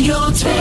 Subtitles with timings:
[0.00, 0.52] Radio 2.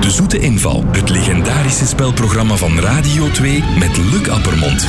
[0.00, 4.86] De Zoete Inval, het legendarische spelprogramma van Radio 2 met Luc Appermond.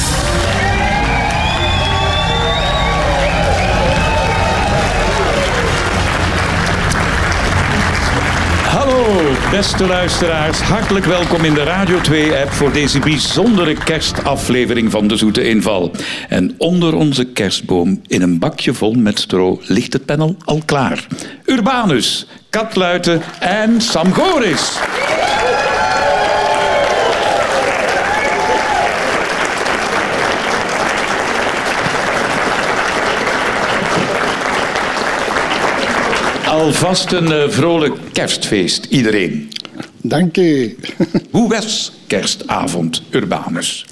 [9.52, 10.59] Beste luisteraars.
[10.59, 15.91] Hartelijk welkom in de Radio 2-app voor deze bijzondere kerstaflevering van de Zoete Inval.
[16.27, 21.08] En onder onze kerstboom, in een bakje vol met stro, ligt het panel al klaar.
[21.45, 24.80] Urbanus, Kat Luiten en Sam Goris.
[36.59, 39.50] Alvast een eh, vrolijk kerstfeest, iedereen.
[40.02, 40.77] Dank u.
[41.31, 43.86] Hoe was kerstavond, Urbanus?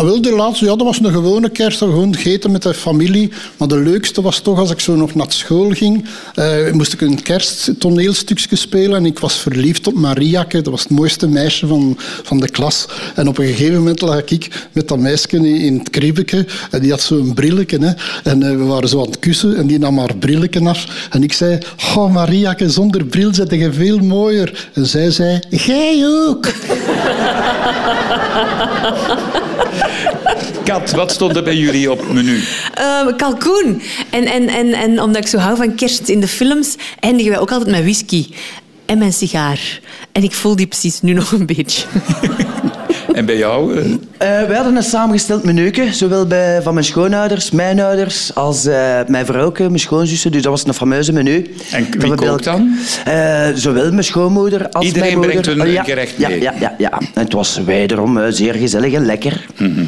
[0.00, 3.30] Ah, de laatste, ja, dat was een gewone kerst, gewoon gegeten met de familie.
[3.56, 7.00] Maar de leukste was toch als ik zo nog naar school ging, eh, moest ik
[7.00, 10.60] een kersttoneelstukje spelen en ik was verliefd op Mariake.
[10.60, 12.86] Dat was het mooiste meisje van, van de klas.
[13.14, 16.90] En op een gegeven moment lag ik met dat meisje in, het kribbeke en die
[16.90, 17.78] had zo'n brilletje.
[17.78, 17.92] Hè.
[18.30, 21.08] En eh, we waren zo aan het kussen en die nam haar brilletje af.
[21.10, 21.58] En ik zei,
[21.96, 24.68] oh Mariake, zonder bril zet je veel mooier.
[24.72, 26.46] En zij zei, jij ook.
[30.70, 32.40] Kat, wat stond er bij jullie op het menu?
[32.74, 33.82] Ehm, kalkoen.
[34.10, 37.40] En, en, en, en omdat ik zo hou van kerst in de films, eindigen wij
[37.40, 38.26] ook altijd met whisky.
[38.86, 39.80] En mijn sigaar.
[40.12, 41.86] En ik voel die precies nu nog een beetje.
[43.14, 43.76] En bij jou?
[43.78, 43.84] eh,
[44.40, 48.98] Eh, wij hadden een samengesteld menuke, zowel bij, van mijn schoonouders, mijn ouders, als eh,
[49.06, 50.32] mijn vrouwke, mijn schoonzussen.
[50.32, 51.54] Dus dat was een fameuze menu.
[51.72, 52.76] En wie Dat kookt dan?
[53.04, 55.40] Eh, zowel mijn schoonmoeder als Iedereen mijn moeder.
[55.42, 56.40] brengt een Oh, ja, gerecht ja, mee.
[56.40, 56.90] Ja, ja, ja.
[56.90, 59.46] En het was wederom eh, zeer gezellig en lekker.
[59.58, 59.84] Mhm.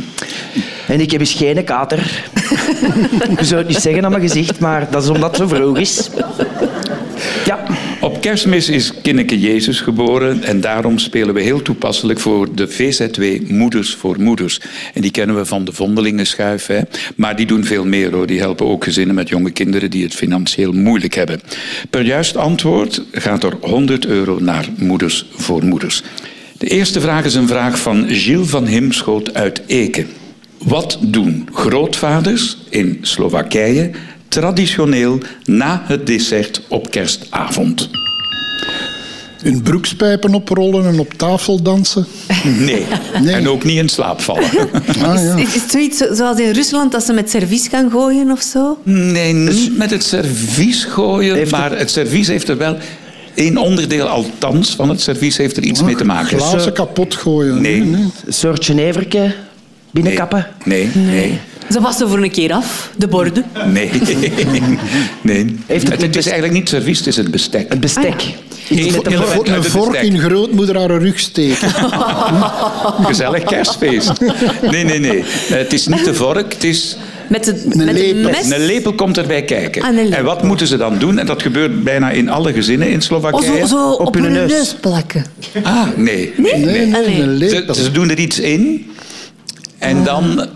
[0.88, 1.98] En ik heb eens geen kater.
[3.38, 5.78] Je zou het niet zeggen aan mijn gezicht, maar dat is omdat het zo vroeg
[5.78, 6.11] is.
[7.44, 7.64] Ja.
[8.00, 13.50] Op kerstmis is Kinneke Jezus geboren en daarom spelen we heel toepasselijk voor de VZW
[13.50, 14.60] Moeders voor Moeders.
[14.94, 16.81] En die kennen we van de Vondelingenschuif, hè.
[17.16, 18.26] maar die doen veel meer hoor.
[18.26, 21.41] Die helpen ook gezinnen met jonge kinderen die het financieel moeilijk hebben.
[21.91, 26.03] Per juist antwoord gaat er 100 euro naar Moeders voor Moeders.
[26.59, 30.06] De eerste vraag is een vraag van Gilles van Himschoot uit Eken.
[30.65, 33.91] Wat doen grootvaders in Slowakije
[34.28, 37.89] traditioneel na het dessert op kerstavond?
[39.43, 42.06] Hun broekspijpen oprollen en op tafel dansen.
[42.59, 42.84] Nee.
[43.23, 43.34] Nee.
[43.34, 44.50] En ook niet in slaap vallen.
[45.03, 45.37] Ah, ja.
[45.37, 48.41] Is, is het zoiets zo- zoals in Rusland, dat ze met servies gaan gooien of
[48.43, 48.79] zo?
[48.83, 52.77] Nee, niet met het servies gooien, Heeft het- maar het servies heeft er wel...
[53.34, 56.39] één onderdeel althans van het servies heeft er iets mee te maken.
[56.39, 57.61] Glazen kapot gooien.
[57.62, 57.81] Nee.
[57.81, 59.34] Een soort Geneverke Nee,
[59.92, 60.47] binnenkappen.
[60.64, 61.38] nee, nee.
[61.70, 63.44] Ze wassen voor een keer af, de borden.
[63.72, 63.91] Nee.
[65.22, 65.56] nee.
[65.66, 67.69] Heeft het het, het is eigenlijk niet servies, het is het bestek.
[67.69, 68.19] Het bestek.
[68.69, 69.94] De Een, vork.
[69.94, 71.69] een in grootmoeder haar rug steken.
[73.08, 74.12] Gezellig kerstfeest.
[74.70, 75.22] Nee, nee, nee.
[75.48, 76.97] Het is niet de vork, het is...
[77.28, 78.31] Met, de, met een lepel.
[78.31, 78.50] mes.
[78.50, 79.82] Een lepel komt erbij kijken.
[79.82, 81.19] Ah, en wat moeten ze dan doen?
[81.19, 83.58] En dat gebeurt bijna in alle gezinnen in Oh, Slowakije.
[83.60, 84.50] zo, zo op, hun hun neus.
[84.50, 84.75] neus.
[84.81, 85.25] plakken.
[85.62, 86.32] Ah, nee.
[86.36, 86.86] nee, Nee, nee.
[86.86, 87.20] nee, Ah, nee.
[87.22, 87.75] een Ze, lepel.
[87.75, 88.86] ze doen er iets in.
[89.82, 90.47] En dan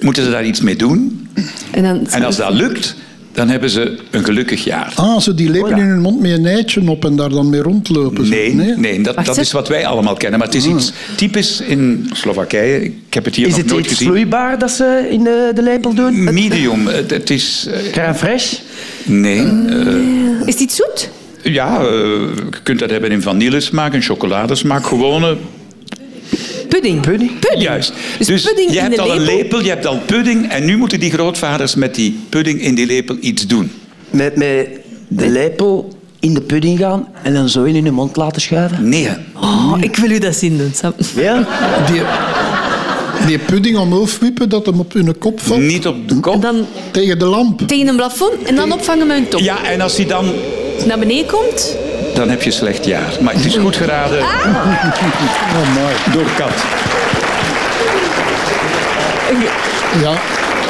[0.00, 1.28] moeten ze daar iets mee doen.
[1.70, 2.94] En, dan, En als dat lukt,
[3.32, 4.92] dan hebben ze een gelukkig jaar.
[4.94, 5.76] Ah, zo die Oh, ja.
[5.76, 8.26] in hun mond met een eitje op en daar dan mee rondlopen.
[8.26, 8.30] zo.
[8.34, 9.42] Nee, nee dat, Wacht, dat hè.
[9.42, 10.38] is wat wij allemaal kennen.
[10.38, 12.84] Maar het is iets typisch in Slowakije.
[12.84, 14.08] Ik heb het hier Is nog het nooit iets gezien.
[14.08, 16.24] vloeibaar dat ze in de, de lepel doen?
[16.34, 16.86] Medium.
[16.86, 17.66] Het, het is...
[17.70, 18.56] eh, Crème fraîche?
[19.04, 19.38] nee.
[19.68, 21.10] eh, Is het iets zoet?
[21.42, 24.86] ja, eh, je kunt dat hebben in vanillesmaak, in chocoladesmaak.
[24.86, 25.36] Gewone
[26.68, 27.00] Pudding.
[27.00, 27.30] Pudding?
[27.58, 27.92] Juist.
[28.18, 29.62] Dus Dus, pudding je in hebt de al een lepel?
[29.62, 33.16] je hebt al pudding en nu moeten die grootvaders met die pudding in die lepel
[33.20, 33.70] iets doen.
[34.10, 34.68] Met, met
[35.08, 38.88] de lepel in de pudding gaan en dan zo in hun mond laten schuiven?
[38.88, 39.08] Nee.
[39.36, 40.92] Oh, ik wil u dat zien doen, Sam.
[41.16, 41.46] Ja?
[41.92, 42.02] Die,
[43.26, 45.60] die pudding omhoog wippen dat hem op hun kop valt.
[45.60, 46.42] Niet op de kop.
[46.42, 47.68] dan Tegen de lamp.
[47.68, 49.40] tegen een plafond en dan opvangen met een top.
[49.40, 50.32] Ja, en als die dan...
[50.86, 51.76] Naar beneden komt.
[52.14, 53.12] Dan heb je een slecht jaar.
[53.20, 55.94] Maar het is goed geraden Oh, mooi.
[56.12, 56.64] door Kat.
[60.02, 60.12] Ja,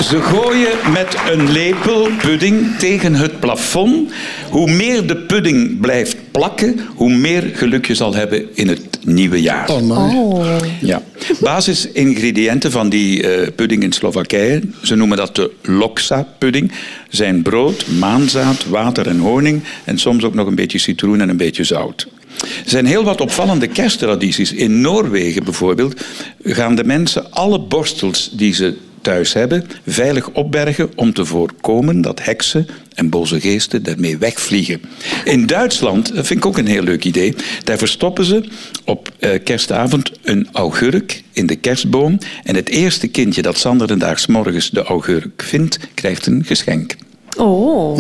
[0.03, 4.11] Ze gooien met een lepel pudding tegen het plafond.
[4.51, 9.41] Hoe meer de pudding blijft plakken, hoe meer geluk je zal hebben in het nieuwe
[9.43, 9.69] jaar.
[9.69, 10.59] oh, mooi.
[10.81, 11.03] Ja.
[11.41, 16.73] Basisingrediënten van die eh, pudding in Slowakije, ze noemen dat de loksa-pudding,
[17.09, 21.37] zijn brood, maanzaad, water en honing en soms ook nog een beetje citroen en een
[21.37, 22.07] beetje zout.
[22.41, 24.53] Er zijn heel wat opvallende kersttradities.
[24.53, 26.05] In Noorwegen bijvoorbeeld
[26.45, 32.25] gaan de mensen alle borstels die ze thuis hebben, veilig opbergen om te voorkomen dat
[32.25, 34.81] heksen en boze geesten daarmee wegvliegen.
[35.25, 37.35] In Duitsland, dat vind ik ook een heel leuk idee,
[37.65, 38.45] daar verstoppen ze
[38.85, 44.71] op eh, kerstavond een augurk in de kerstboom en het eerste kindje dat zanderendaags morgens
[44.71, 46.97] de augurk vindt, krijgt een geschenk.
[47.37, 47.99] Oh.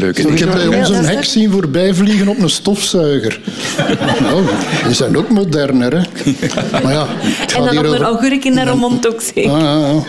[0.00, 3.40] Ik heb bij ons een hek zien voorbijvliegen op een stofzuiger.
[4.20, 4.44] nou,
[4.86, 6.02] die zijn ook moderner, hè.
[6.82, 9.50] Maar ja, het En dan hier nog een augurk in de romont ook zeker.
[9.50, 10.02] Ah, ja, ja.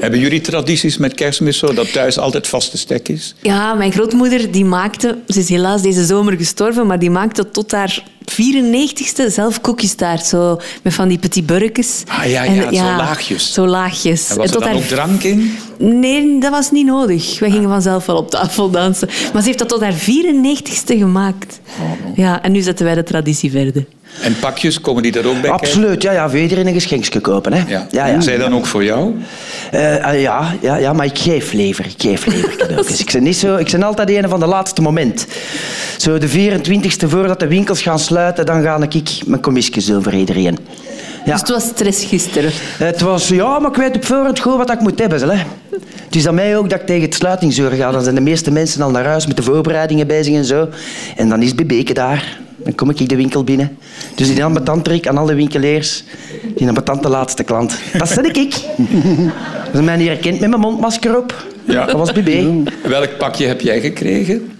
[0.00, 3.34] Hebben jullie tradities met kerstmis zo dat thuis altijd vaste stek is?
[3.40, 7.72] Ja, mijn grootmoeder die maakte, ze is helaas deze zomer gestorven, maar die maakte tot
[7.72, 8.02] haar
[8.32, 10.26] 94ste zelf koekjestaart.
[10.26, 12.02] Zo met van die petit burkjes.
[12.06, 13.52] Ah, ja, ja, zo laagjes.
[13.52, 14.30] Zo laagjes.
[14.30, 15.56] En was er tot dan haar ook drank in?
[15.78, 17.38] Nee, dat was niet nodig.
[17.38, 19.08] Wij gingen vanzelf wel op tafel dansen.
[19.32, 21.60] Maar ze heeft dat tot haar 94ste gemaakt.
[21.80, 23.86] Oh, Ja, en nu zetten wij de traditie verder.
[24.22, 25.58] En pakjes, komen die daar ook bij kijken?
[25.58, 26.30] Absoluut, ja, ja.
[26.30, 27.52] Voor iedereen een geschenkje kopen.
[27.52, 27.62] Hè.
[27.66, 27.86] Ja.
[27.90, 28.20] Ja, ja.
[28.20, 29.14] Zij dan ook voor jou?
[29.70, 31.84] Eh, eh, ja, ja, ja, maar ik geef lever.
[31.84, 33.00] Ik geef lever cadeautjes.
[33.00, 35.26] ik, ben niet zo, ik ben altijd een van de laatste moment.
[35.96, 40.14] Zo de 24e voordat de winkels gaan sluiten, dan ga ik mijn commissies doen voor
[40.14, 40.58] iedereen.
[41.24, 41.32] Ja.
[41.32, 42.50] Dus het was stress gisteren.
[42.78, 45.28] Het was, ja, maar ik weet op voorhand goed wat ik moet hebben.
[45.28, 45.44] Hè.
[46.04, 47.90] Het is aan mij ook dat ik tegen het sluitingsuur ga.
[47.90, 50.68] Dan zijn de meeste mensen al naar huis met de voorbereidingen bezig en zo.
[51.16, 52.38] En dan is Bebeke daar.
[52.64, 53.78] Dan kom ik de winkel binnen.
[54.14, 56.04] Dus die ambetantrik aan alle winkeliers.
[56.56, 57.78] Die ambetant de laatste klant.
[57.98, 58.54] Dat ben ik.
[58.54, 61.86] Als je mij niet herkent met mijn mondmasker op, Ja.
[61.86, 62.62] dat was Bebe.
[62.82, 64.52] Welk pakje heb jij gekregen?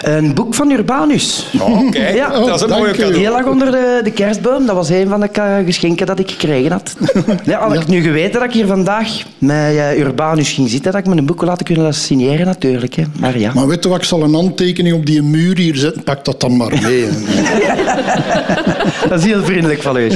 [0.00, 1.46] Een boek van Urbanus.
[1.60, 2.28] Oh, kijk, Ja.
[2.30, 3.12] dat is een mooie cadeau.
[3.12, 4.66] Die lag onder de, de kerstboom.
[4.66, 6.94] Dat was een van de geschenken dat ik gekregen had.
[7.44, 9.08] Ja, had ik nu geweten dat ik hier vandaag
[9.38, 12.94] met eh, Urbanus ging zitten, dat ik me een boek laten kunnen laten signeren natuurlijk.
[12.94, 13.02] Hè.
[13.18, 13.52] Maar ja.
[13.54, 16.02] Maar weet je wat, ik zal een handtekening op die muur hier zetten.
[16.02, 17.08] Pak dat dan maar mee.
[19.08, 20.10] Dat is heel vriendelijk van u.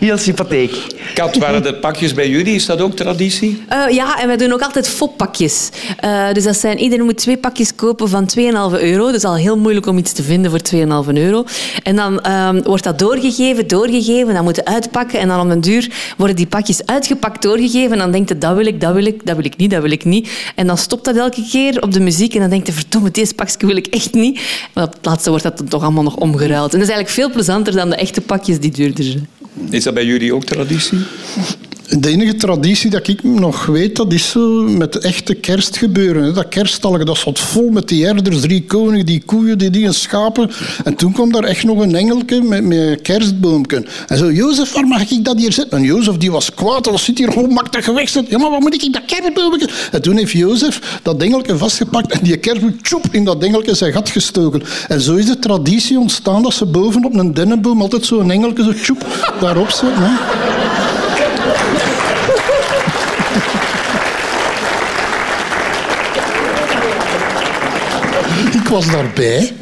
[0.00, 0.86] Heel sympathiek.
[1.14, 2.54] Kat, waren er pakjes bij jullie?
[2.54, 3.62] Is dat ook traditie?
[3.68, 5.70] Eh, ja, en wij doen ook altijd foppakjes.
[6.00, 9.10] Eh dus dat zijn, iedereen moet twee pakjes kopen van 2,5 euro.
[9.12, 10.60] Dus al heel moeilijk om iets te vinden voor
[11.06, 11.44] 2,5 euro.
[11.82, 14.34] En dan ehm, wordt dat doorgegeven, doorgegeven.
[14.34, 15.20] Dan moeten uitpakken.
[15.20, 17.92] En dan om een duur worden die pakjes uitgepakt, doorgegeven.
[17.92, 19.82] En dan denkt je, dat wil ik, dat wil ik, dat wil ik niet, dat
[19.82, 20.28] wil ik niet.
[20.54, 22.34] En dan stopt dat elke keer op de muziek.
[22.34, 24.40] En dan denkt je, verdomme, deze pakje wil ik echt niet.
[24.74, 26.72] Maar op het laatste wordt dat dan toch allemaal nog omgeruild.
[26.72, 29.28] En dat is eigenlijk veel plezanter dan de echte pakjes die duurder zijn.
[29.70, 30.98] Is dat bij jullie ook traditie?
[31.88, 36.34] De enige traditie dat ik nog weet, dat is zo met echte kerstgebeuren.
[36.34, 40.50] Dat kerststallige, dat zat vol met die herders, drie koningen, die koeien, die dingen, schapen.
[40.84, 43.86] En toen kwam daar echt nog een engelke met, een kerstboomje.
[44.06, 45.78] En zo, Jozef, waar mag ik dat hier zetten?
[45.78, 48.28] En Jozef die was kwaad, dat zit hier gewoon makkelijk gewegzet.
[48.28, 49.68] Ja, maar wat moet ik dat kerstboomje?
[49.92, 53.92] En toen heeft Jozef dat engelke vastgepakt en die kerstboom tjoep, in dat engelke zijn
[53.92, 54.62] gat gestoken.
[54.88, 58.62] En zo is de traditie ontstaan dat ze boven op een dennenboom altijd zo'n engelke
[58.62, 59.06] zo tjoep
[59.40, 60.02] daarop zetten.
[60.02, 60.65] Hè.
[68.66, 69.52] Ik was daarbij.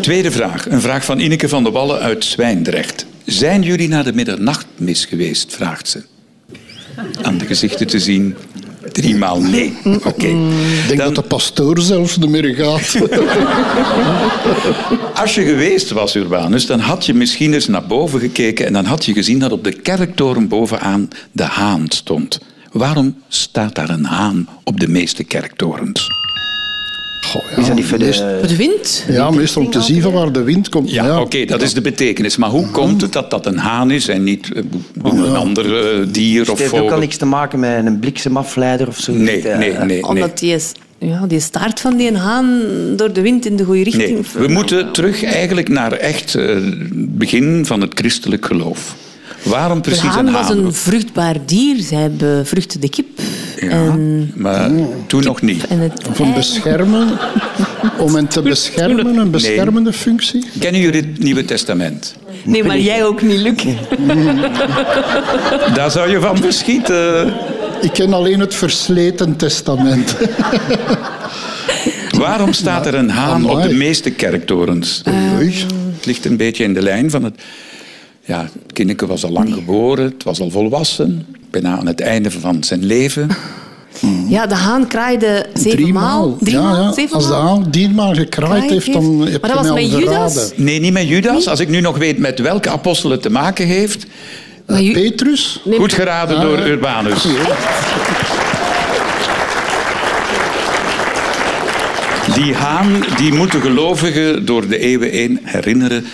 [0.00, 0.68] Tweede vraag.
[0.68, 3.06] Een vraag van Ineke van der Wallen uit Zwijndrecht.
[3.24, 5.54] Zijn jullie naar de middernachtmis geweest?
[5.54, 6.02] vraagt ze.
[7.22, 8.34] Aan de gezichten te zien.
[8.92, 9.76] Driemaal nee.
[9.84, 10.26] Oké.
[10.26, 12.94] Ik denk Dan- dat de pastoor zelfs ermee gaat.
[15.20, 18.84] Als je geweest was, Urbanus, dan had je misschien eens naar boven gekeken en dan
[18.84, 22.40] had je gezien dat op de kerktoren bovenaan de haan stond.
[22.72, 26.08] Waarom staat daar een haan op de meeste kerktorens?
[27.32, 28.40] Goh, ja, Is dat niet voor de...
[28.46, 29.04] De wind?
[29.08, 30.90] Ja, meestal om te zien van waar de wind komt.
[30.90, 32.36] Ja, oké, dat is de betekenis.
[32.36, 34.62] Maar hoe komt het dat dat een haan is en niet eh,
[35.02, 38.88] een ander eh, dier Het of heeft ook al niks te maken met een bliksemafleider
[38.88, 39.12] of zo.
[39.12, 39.84] Nee, Eh, nee, nee.
[39.84, 40.04] nee.
[40.06, 42.60] Omdat die, is, ja, die staart van die haan
[42.96, 44.10] door de wind in de goede richting...
[44.34, 48.94] Nee, we moeten terug eigenlijk naar echt het begin van het christelijk geloof.
[49.42, 50.58] Waarom De precies haan een was haan?
[50.58, 51.76] een vruchtbaar dier.
[51.82, 53.06] Zij bevruchtte de kip.
[53.60, 54.70] Ja, En, maar
[55.06, 55.66] toen nog niet.
[55.66, 57.08] en het Of een beschermen,
[57.98, 60.44] om hen te beschermen, een beschermende functie.
[60.58, 62.14] Kennen jullie het Nieuwe Testament?
[62.44, 63.64] Nee, maar jij ook niet, Luc.
[65.74, 67.34] Daar zou je van beschieten.
[67.80, 70.16] Ik ken alleen het versleten testament.
[72.18, 75.02] Waarom staat er een haan op de meeste kerktorens?
[75.04, 77.34] Het ligt een beetje in de lijn van het...
[78.26, 81.26] Ja, het kindje was al lang geboren, het was al volwassen.
[81.50, 83.28] Bijna aan het einde van zijn leven.
[84.28, 86.36] Ja, de haan kraaide zeven maal.
[86.40, 86.82] Drie ja, maal?
[86.82, 86.92] ja.
[86.92, 87.42] Zeven Als de maal?
[87.46, 89.98] haan die maar gekraaid Kraaid heeft, dan heb Maar je dat was mij al met
[90.00, 90.32] Judas?
[90.32, 90.64] verraden.
[90.64, 91.48] Nee, niet met Judas.
[91.48, 94.06] Als ik nu nog weet met welke apostel het te maken heeft.
[94.66, 95.60] Ju- Petrus?
[95.64, 96.66] Nee, Goed geraden Ah, door ja.
[96.66, 97.26] Urbanus.
[102.34, 106.04] Die haan die moet de gelovigen door de eeuwen heen herinneren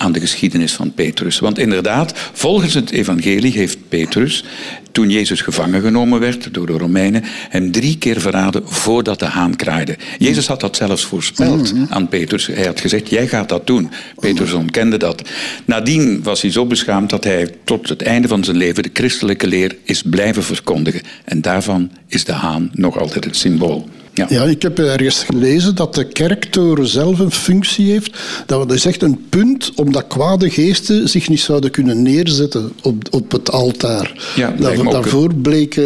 [0.00, 1.38] aan de geschiedenis van Petrus.
[1.38, 4.44] Want inderdaad, volgens het evangelie heeft Petrus,
[4.92, 9.56] toen Jezus gevangen genomen werd door de Romeinen, hem drie keer verraden voordat de haan
[9.56, 9.96] kraaide.
[10.18, 12.46] Jezus had dat zelfs voorspeld aan Petrus.
[12.46, 13.90] Hij had gezegd, jij gaat dat doen.
[14.20, 15.28] Petrus ontkende dat.
[15.64, 19.46] Nadien was hij zo beschaamd dat hij tot het einde van zijn leven de christelijke
[19.46, 21.02] leer is blijven verkondigen.
[21.24, 23.88] En daarvan is de haan nog altijd het symbool.
[24.14, 24.26] Ja.
[24.28, 28.18] Ja, ik heb ergens gelezen dat de kerktoren zelf een functie heeft.
[28.46, 33.32] Dat is echt een punt omdat kwade geesten zich niet zouden kunnen neerzetten op, op
[33.32, 34.32] het altaar.
[34.36, 35.84] Ja, lijkt me dat, ook daarvoor bleek eh,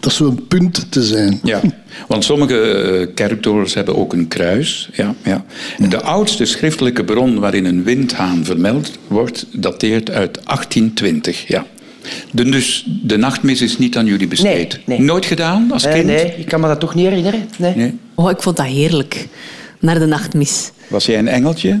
[0.00, 1.40] dat zo'n punt te zijn.
[1.42, 1.60] Ja,
[2.08, 4.88] want sommige eh, kerktorens hebben ook een kruis.
[4.92, 5.44] Ja, ja.
[5.78, 11.48] En De oudste schriftelijke bron waarin een windhaan vermeld wordt, dateert uit 1820.
[11.48, 11.66] Ja.
[12.30, 14.80] De, dus de nachtmis is niet aan jullie besteed.
[14.86, 15.06] Nee, nee.
[15.06, 16.04] Nooit gedaan als kind?
[16.04, 17.48] nee, ik kan me dat toch niet herinneren.
[17.58, 17.76] Nee.
[17.76, 17.98] Nee.
[18.14, 19.28] Oh, ik vond dat heerlijk.
[19.80, 20.70] Naar de nachtmis.
[20.88, 21.80] Was jij een engeltje?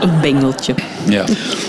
[0.00, 0.74] Een bengeltje.
[1.08, 1.24] Ja.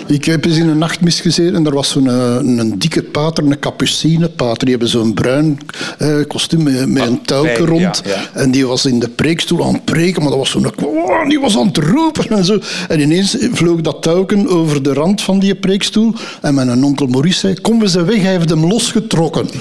[0.08, 3.44] Ik heb eens in een nachtmis gezeten en er was zo'n eh, een, dikke pater,
[3.44, 4.60] een capucinepater.
[4.60, 5.60] Die hebben zo'n bruin
[5.98, 8.02] eh, kostuum met, met een Ah, touwke rond.
[8.06, 8.22] ja, ja.
[8.34, 10.66] En die was in de preekstoel aan het preken, maar dat was zo'n...
[10.84, 12.60] Oh, die was aan het roepen en zo.
[12.88, 16.14] En ineens vloog dat touwken over de rand van die preekstoel.
[16.42, 19.48] En mijn onkel Maurice zei, kom we zijn weg, hij heeft hem losgetrokken.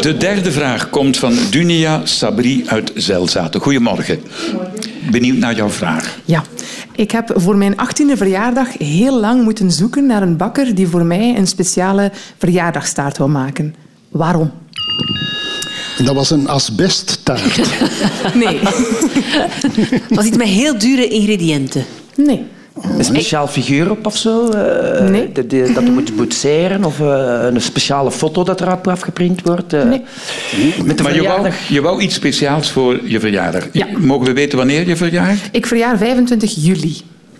[0.00, 3.60] De derde vraag komt van Dunia Sabri uit Zelzaten.
[3.60, 4.20] Goedemorgen.
[5.10, 6.18] Benieuwd naar jouw vraag.
[6.24, 6.42] Ja,
[6.92, 11.04] ik heb voor mijn 18e verjaardag heel lang moeten zoeken naar een bakker die voor
[11.04, 13.74] mij een speciale verjaardagstaart wil maken.
[14.08, 14.50] Waarom?
[16.04, 17.60] Dat was een asbesttaart.
[18.34, 18.60] Nee.
[20.08, 21.84] was iets met heel dure ingrediënten.
[22.16, 22.44] Nee.
[22.82, 24.48] Een speciaal figuur op of zo?
[24.48, 25.32] eh, Nee.
[25.32, 26.84] de- de- dat je moet boetseren?
[26.84, 29.72] Of eh, een speciale foto dat erop afgeprint wordt?
[29.72, 30.02] eh, Nee.
[30.84, 31.68] Met de Maar je wou, verjaardag...
[31.68, 33.68] je wou iets speciaals voor je verjaardag.
[33.72, 33.86] Ja.
[33.98, 35.38] Mogen we weten wanneer je verjaart?
[35.52, 36.96] Ik verjaar 25 juli.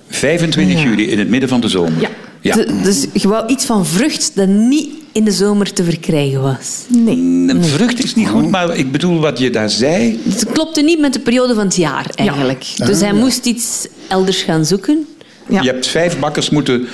[0.08, 2.00] 25 juli, in het midden van de zomer.
[2.00, 2.08] Ja.
[2.40, 2.54] ja.
[2.54, 6.84] De- dus je wou iets van vrucht dat niet in de zomer te verkrijgen was.
[6.88, 7.16] Nee.
[7.48, 10.20] Een vrucht is niet goed, maar ik bedoel wat je daar zei.
[10.28, 12.64] Het klopte niet met de periode van het jaar, eigenlijk.
[12.86, 15.06] Dus hij moest iets elders gaan zoeken.
[15.48, 15.62] Ja.
[15.62, 16.86] Je hebt vijf bakkers moeten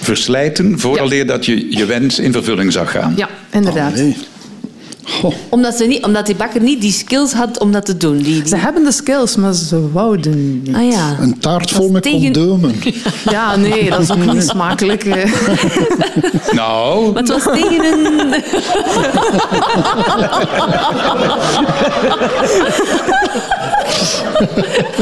[0.00, 3.12] verslijten vooraleer dat je je wens in vervulling zag gaan.
[3.16, 3.94] Ja, inderdaad.
[3.94, 4.16] Nee.
[5.04, 5.34] Goh.
[5.48, 8.16] Omdat, ze niet, omdat die bakker niet die skills had om dat te doen.
[8.16, 10.74] Die, die- Ze hebben de skills, maar ze wouden niet.
[10.74, 11.16] Ah ja.
[11.20, 12.74] Een taart vol met tegen- condomen.
[13.30, 15.04] Ja, nee, dat is ook niet smakelijk.
[15.04, 15.32] eh.
[16.52, 18.34] Nou, Maar het was tegen een...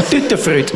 [0.10, 0.72] Tuttenfruit.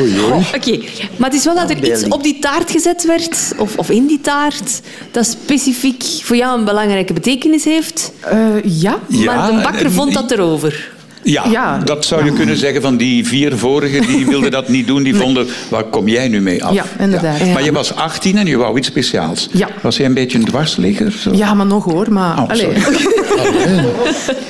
[0.00, 0.44] Oei, oei.
[0.54, 0.78] Oké,
[1.16, 4.06] maar het is wel dat er iets op die taart gezet werd, of, of in
[4.06, 8.12] die taart, dat specifiek voor jou een belangrijke betekenis heeft.
[8.20, 8.98] Eh, ja.
[9.08, 10.90] Ja, maar de bakker en- vond dat erover.
[11.22, 11.78] ja, Ja.
[11.78, 15.02] dat zou je kunnen zeggen van die vier vorigen, die wilden dat niet doen.
[15.02, 16.74] Die vonden, waar kom jij nu mee af?
[16.74, 17.38] Ja, inderdaad.
[17.38, 17.52] Ja.
[17.52, 19.48] Maar je was 18 en je wou iets speciaals.
[19.52, 19.68] Ja.
[19.82, 21.12] Was jij een beetje een dwarsligger?
[21.12, 21.32] Zo?
[21.34, 22.12] Ja, maar nog hoor.
[22.12, 22.50] Maar, Oh,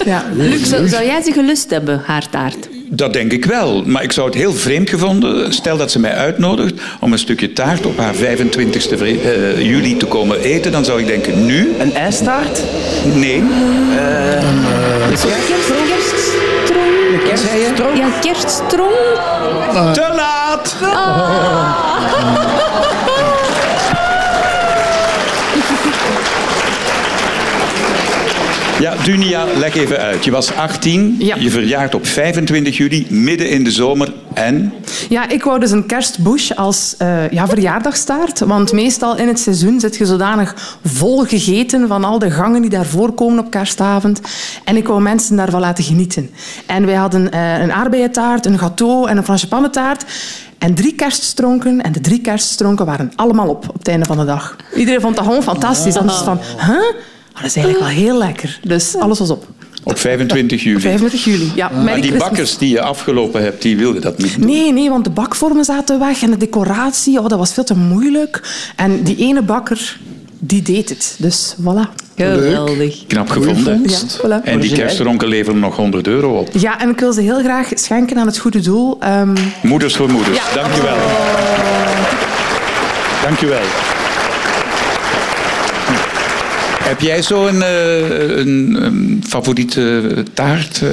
[0.04, 0.24] ja.
[0.34, 2.68] Luc, zou, zou jij ze gelust hebben, haar taart?
[2.88, 3.82] Dat denk ik wel.
[3.86, 7.52] Maar ik zou het heel vreemd gevonden, stel dat ze mij uitnodigt om een stukje
[7.52, 11.74] taart op haar 25e vre- eh, juli te komen eten, dan zou ik denken, nu?
[11.78, 12.60] Een ijstaart?
[13.14, 13.42] Nee.
[17.24, 17.96] Kerststroom?
[17.96, 18.94] Ja, kerststrong.
[19.92, 20.76] Te laat!
[28.80, 30.24] Ja, Dunia, leg even uit.
[30.24, 31.36] Je was 18, Ja.
[31.38, 34.12] je verjaart op 25 juli, midden in de zomer.
[34.34, 34.72] En?
[35.08, 38.38] Ja, ik wou dus een kerstbush als eh, ja, verjaardagstaart.
[38.38, 42.70] Want meestal in het seizoen zit je zodanig vol gegeten van al de gangen die
[42.70, 44.20] daar voorkomen op kerstavond.
[44.64, 46.30] En ik wou mensen daarvan laten genieten.
[46.66, 50.04] En wij hadden eh, een aardbeientaart, een gâteau en een franchipannetaart.
[50.58, 51.82] En drie kerststronken.
[51.82, 54.56] En de drie kerststronken waren allemaal op, op het einde van de dag.
[54.76, 55.94] Iedereen vond dat gewoon fantastisch.
[55.94, 56.76] Het van, huh?
[57.36, 58.58] Maar dat is eigenlijk wel heel lekker.
[58.62, 59.46] Dus alles was op.
[59.82, 60.80] Op 25 juli.
[60.80, 61.52] 25 juli.
[61.54, 62.28] Ja, Merry Maar die Christmas.
[62.28, 64.46] bakkers die je afgelopen hebt, die wilden dat niet doen.
[64.46, 67.74] Nee, nee, want de bakvormen zaten weg en de decoratie, oh, dat was veel te
[67.76, 68.42] moeilijk.
[68.76, 69.98] En die ene bakker,
[70.38, 71.14] die deed het.
[71.18, 72.04] Dus voilà.
[72.16, 73.06] Geweldig.
[73.06, 73.64] Knap gevonden.
[73.78, 74.18] vondst.
[74.22, 74.44] Ja, voilà.
[74.44, 76.48] En die kerstronken leveren nog 100 euro op.
[76.58, 78.96] Ja, en ik wil ze heel graag schenken aan het goede doel.
[79.00, 80.36] Ehm, Moeders voor moeders.
[80.36, 80.62] Ja.
[80.62, 80.96] Dankjewel.
[83.22, 83.62] Dankjewel.
[86.86, 90.82] Heb jij zo een, eh, een, een favoriete taart?
[90.82, 90.90] eh,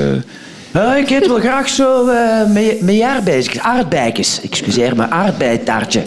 [0.74, 3.60] Ja, ik eet wel graag zo uh, met, met aardbeidjes.
[3.60, 6.04] Aardbeidjes, excuseer me, aardbeitaartje.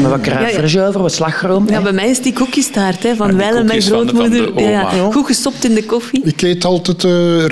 [0.00, 1.68] Met wat ja, over, wat slagroom.
[1.68, 4.60] Ja, bij mij is die koekjestaart hè, van Wel en mijn grootmoeder.
[4.60, 6.20] ja, goed gestopt in de koffie.
[6.24, 7.44] Ik eet altijd uh,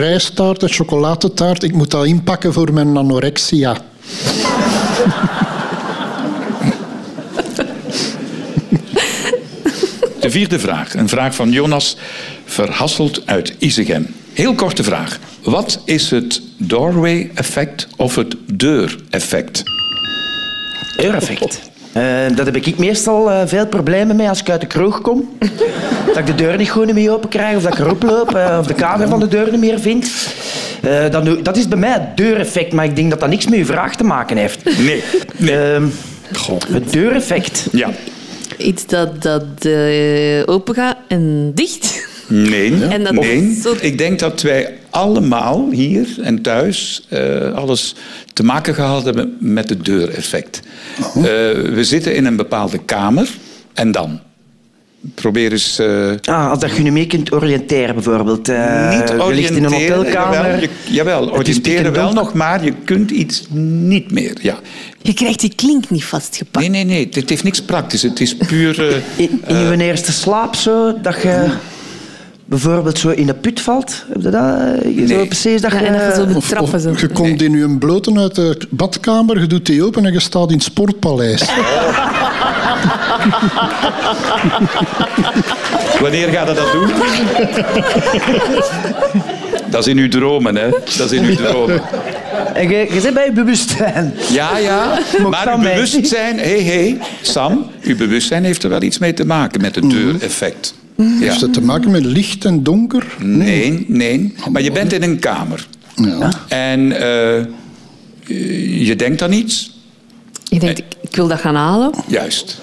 [0.62, 1.62] en chocoladetaart.
[1.62, 3.76] Ik moet dat inpakken voor mijn anorexia.
[10.30, 10.94] De vierde vraag.
[10.94, 11.96] Een vraag van Jonas
[12.44, 14.06] Verhasselt uit Isegem.
[14.32, 15.18] Heel korte vraag.
[15.42, 19.62] Wat is het doorway-effect of het deur-effect?
[20.96, 21.60] Deur-effect?
[21.96, 25.28] Uh, dat heb ik meestal uh, veel problemen mee als ik uit de kroeg kom.
[26.06, 28.56] dat ik de deur niet goed meer open krijg, of dat ik erop loop, uh,
[28.60, 30.10] of de kamer van de deur niet meer vind.
[31.10, 33.64] Dat, dat, is bij mij het deureffect, maar ik denk dat dat niks met uw
[33.64, 34.64] vraag te maken heeft.
[34.78, 35.02] Nee.
[35.36, 35.72] nee.
[35.72, 35.86] Ehm,
[36.72, 37.68] het deureffect.
[37.72, 37.90] Ja.
[38.60, 39.66] Iets dat, dat
[40.46, 42.08] open gaat en dicht.
[42.30, 43.58] Nee, en dat nee.
[43.80, 47.94] ik denk dat wij allemaal hier en thuis uh, alles
[48.32, 50.60] te maken gehad hebben met het deureffect.
[50.98, 51.24] Uh,
[51.74, 53.28] we zitten in een bepaalde kamer
[53.74, 54.20] en dan?
[55.14, 55.80] Probeer eens...
[55.80, 56.12] Uh...
[56.22, 58.48] Ah, als dat je nu mee kunt oriënteren, bijvoorbeeld.
[58.48, 59.28] Uh, niet oriënteren.
[59.28, 60.36] Je ligt in een hotelkamer.
[60.36, 64.38] Jawel, je, jawel oriënteren wel nog, maar je kunt iets niet meer.
[64.42, 64.58] Ja.
[65.02, 66.68] Je krijgt die klink niet vastgepakt.
[66.68, 67.08] Nee, nee, nee.
[67.20, 68.02] Het heeft niks praktisch.
[68.02, 68.80] Het is puur...
[68.80, 71.48] Uh, in, in je eerste slaap zo, dat je
[72.50, 74.04] bijvoorbeeld zo in een put valt?
[74.08, 74.84] Heb je dat?
[74.84, 75.26] Nee.
[75.26, 75.78] Precies dat je...
[75.78, 76.94] Ja, zo of, trappen, zo.
[76.96, 77.48] je komt nee.
[77.48, 80.64] in je bloten uit de badkamer, je doet die open en je staat in het
[80.64, 81.40] sportpaleis.
[86.00, 86.88] Wanneer gaat dat dat doen?
[89.70, 90.70] dat is in uw dromen, hè.
[90.70, 91.82] Dat is in uw dromen.
[92.54, 94.14] En je, je zit bij je bewustzijn.
[94.32, 94.98] Ja, ja.
[95.30, 96.38] Maar uw bewustzijn...
[96.38, 99.74] Hé, hey, hé, hey, Sam, uw bewustzijn heeft er wel iets mee te maken met
[99.74, 99.94] het mhm.
[99.94, 100.74] deureffect.
[101.02, 103.06] Heeft het te maken met licht en donker?
[103.18, 104.34] Nee, nee.
[104.50, 105.66] Maar je bent in een kamer.
[105.94, 106.30] Ja.
[106.48, 107.44] En uh,
[108.86, 109.78] je denkt aan iets.
[110.44, 111.92] Je denkt, ik wil dat gaan halen.
[112.06, 112.60] Juist.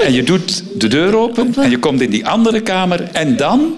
[0.00, 3.08] En je doet de deur open en je komt in die andere kamer.
[3.12, 3.74] En dan...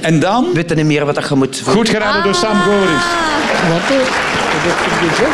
[0.00, 0.46] En dan...
[0.54, 1.62] Weet je niet meer wat je moet...
[1.64, 3.04] Goed geraden door Sam Goris.
[3.68, 3.82] Wat?
[4.64, 5.28] Wat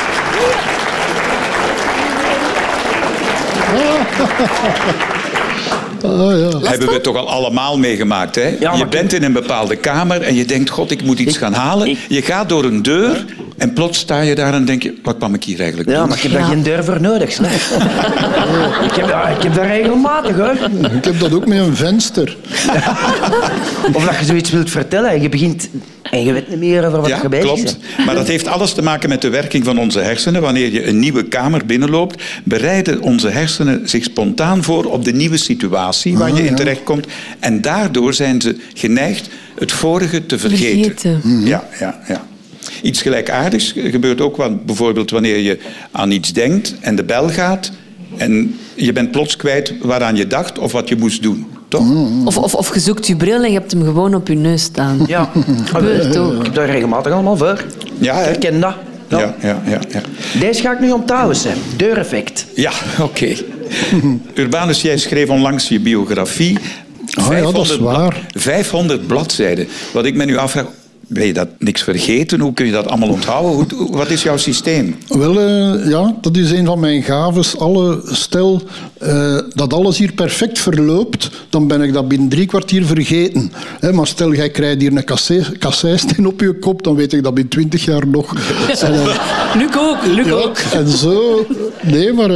[6.03, 6.69] Oh, ja.
[6.69, 8.35] Hebben we toch al allemaal meegemaakt.
[8.35, 8.49] Hè?
[8.49, 11.97] je bent in een bepaalde kamer en je denkt, god, ik moet iets gaan halen.
[12.09, 13.25] Je gaat door een deur
[13.57, 15.99] en plots sta je daar en denk je, wat kwam ik hier eigenlijk doen?
[15.99, 17.39] Ja, maar ik heb daar geen deur voor nodig.
[17.39, 20.57] ik, heb, ik heb dat regelmatig, hoor.
[20.97, 22.37] Ik heb dat ook met een venster.
[23.93, 25.69] of dat je zoiets wilt vertellen en je begint
[26.11, 27.79] en je weet niet meer over wat ja, je bezig klopt.
[28.07, 30.43] Maar dat heeft alles te maken met de werking van onze hersenen.
[30.43, 35.37] Wanneer je een nieuwe kamer binnenloopt, bereiden onze hersenen zich spontaan voor op de nieuwe
[35.37, 37.07] situatie waar je ah, in terechtkomt.
[37.39, 40.85] En daardoor zijn ze geneigd het vorige te vergeten.
[40.85, 41.21] vergeten.
[41.23, 41.47] Mhm.
[41.47, 42.27] Ja, ja, ja.
[42.83, 45.59] Iets gelijkaardigs gebeurt ook bijvoorbeeld wanneer je
[45.91, 47.71] aan iets denkt en de bel gaat
[48.17, 51.47] en je bent plots kwijt waaraan je dacht of wat je moest doen.
[51.69, 51.85] Toch?
[52.25, 54.63] Of, of, of je zoekt je bril en je hebt hem gewoon op je neus
[54.63, 54.99] staan.
[55.07, 55.31] Ja,
[55.73, 56.33] gebeurt ook.
[56.33, 57.65] Ik heb daar regelmatig allemaal voor.
[57.99, 58.33] Ja, hè?
[58.33, 58.75] Ik ken dat.
[59.09, 59.19] Ja.
[59.19, 60.01] Ja, ja, ja, ja.
[60.41, 61.57] Deze ga ik nu onthouden, zijn.
[61.77, 62.47] Deureffect.
[62.55, 63.35] Ja, oké.
[64.35, 66.59] Urbanus, jij schreef onlangs je biografie.
[67.19, 68.27] Oh, ja, dat is waar.
[68.35, 69.69] 500 bladzijden.
[69.93, 70.67] Wat ik me nu afvraag,
[71.07, 72.41] ben je dat niks vergeten?
[72.41, 73.91] Hoe kun je dat allemaal onthouden?
[73.91, 74.97] wat is jouw systeem?
[75.09, 77.59] Wel, uh, ja, dat is een van mijn gaves.
[77.59, 78.63] Alle, stel
[79.03, 83.53] uh, dat alles hier perfect verloopt, dan ben ik dat binnen drie kwartier vergeten.
[83.81, 87.35] He, maar stel, jij krijgt hier een kasseisteen op je kop, dan weet ik dat
[87.35, 88.33] binnen twintig jaar nog.
[88.81, 90.57] en, uh, Luc ook, Luc ook.
[90.59, 91.47] En zo,
[91.83, 92.31] nee, maar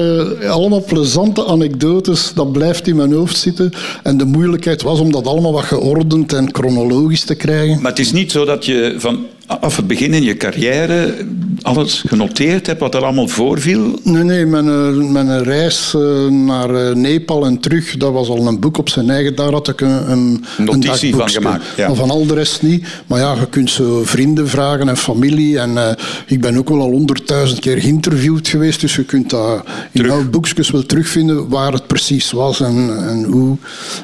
[0.47, 3.73] allemaal plezante anekdotes, dat blijft in mijn hoofd zitten.
[4.03, 7.81] En de moeilijkheid was om dat allemaal wat geordend en chronologisch te krijgen.
[7.81, 9.29] Maar het is niet zo dat je van
[9.61, 11.15] af het begin in je carrière
[11.63, 13.99] alles genoteerd hebt wat er allemaal voorviel?
[14.03, 14.47] Nee, nee.
[14.47, 18.79] Mijn, eh, mijn reis eh, naar eh, Nepal en terug, dat was al een boek
[18.79, 19.35] op zijn eigen.
[19.35, 21.65] Daar had ik een, een, notitie van gemaakt.
[21.77, 21.87] Ja.
[21.87, 22.87] Maar van al de rest niet.
[23.07, 25.59] Maar ja, je kunt zo vrienden vragen en familie.
[25.59, 25.91] En uh,
[26.27, 28.81] ik ben ook wel al honderdduizend keer geïnterviewd geweest.
[28.81, 33.25] Dus je kunt dat in al boekjes wel terugvinden waar het precies was en, en
[33.25, 33.57] hoe.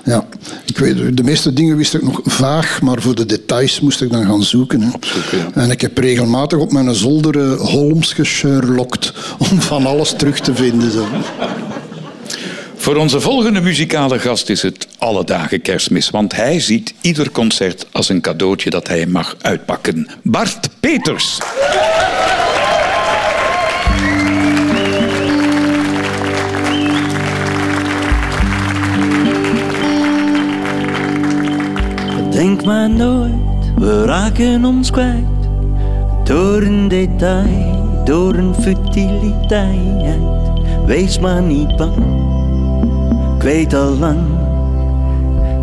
[0.05, 0.27] Ja.
[0.65, 4.11] Ik weet, de meeste dingen wist ik nog vaag, maar voor de details moest ik
[4.11, 4.81] dan gaan zoeken.
[4.81, 4.89] Hè.
[5.55, 10.55] En ik heb regelmatig op mijn zolder uh, Holmes gesherlocked om van alles terug te
[10.55, 10.91] vinden.
[10.91, 11.07] Zo.
[12.77, 17.87] Voor onze volgende muzikale gast is het alle dagen kerstmis, want hij ziet ieder concert
[17.93, 20.09] als een cadeautje dat hij mag uitpakken.
[20.23, 21.39] Bart Peters.
[32.31, 33.33] Denk maar nooit,
[33.79, 35.49] we raken ons kwijt
[36.25, 40.19] Door een detail, door een futiliteit.
[40.87, 41.97] Wees maar niet bang,
[43.37, 44.37] ik weet al lang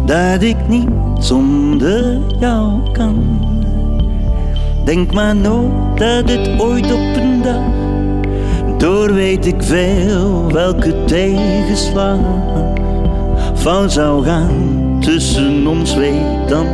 [0.05, 3.39] dat ik niet zonder jou kan.
[4.85, 7.63] Denk maar nooit dat het ooit op een dag,
[8.77, 12.19] door weet ik veel welke tegenslag
[13.53, 16.65] van zou gaan tussen ons weet dan.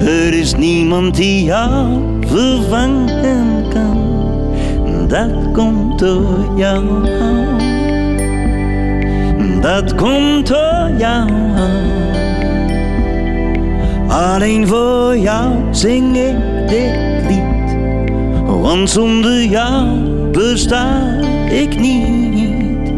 [0.00, 3.98] Er is niemand die jou vervangen kan.
[5.08, 6.84] Dat komt door jou.
[9.60, 11.30] Dat komt door jou.
[14.08, 16.96] Alleen voor jou zing ik dit
[17.28, 17.76] lied.
[18.46, 19.86] Want zonder jou
[20.32, 21.18] besta
[21.50, 22.92] ik niet.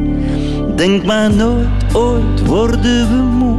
[0.76, 3.56] Denk maar nooit, ooit worden we moe.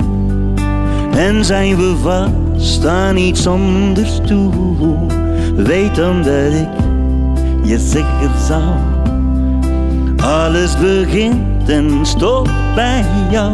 [1.17, 2.42] En zijn we vast
[2.87, 4.51] aan iets anders toe.
[5.55, 6.69] Weet dan dat ik
[7.63, 8.75] je zeggen zou.
[10.17, 13.53] Alles begint en stopt bij jou.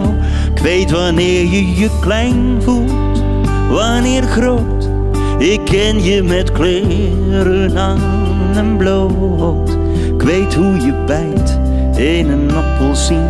[0.55, 3.23] Ik weet wanneer je je klein voelt,
[3.69, 4.89] wanneer groot.
[5.37, 8.01] Ik ken je met kleren aan
[8.55, 9.69] en bloot.
[10.13, 11.59] Ik weet hoe je bijt
[11.97, 13.27] in een appelsien.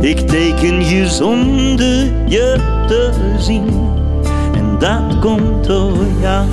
[0.00, 3.91] Ik teken je zonder je te zien.
[4.82, 6.46] Dat komt door jou.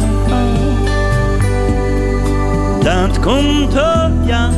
[2.84, 4.54] Dat komt door jou.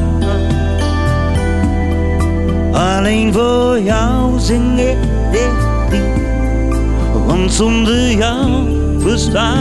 [2.72, 4.98] Alleen voor jou zing ik
[5.32, 6.00] dit.
[7.26, 8.50] Want zonder jou
[9.00, 9.54] versta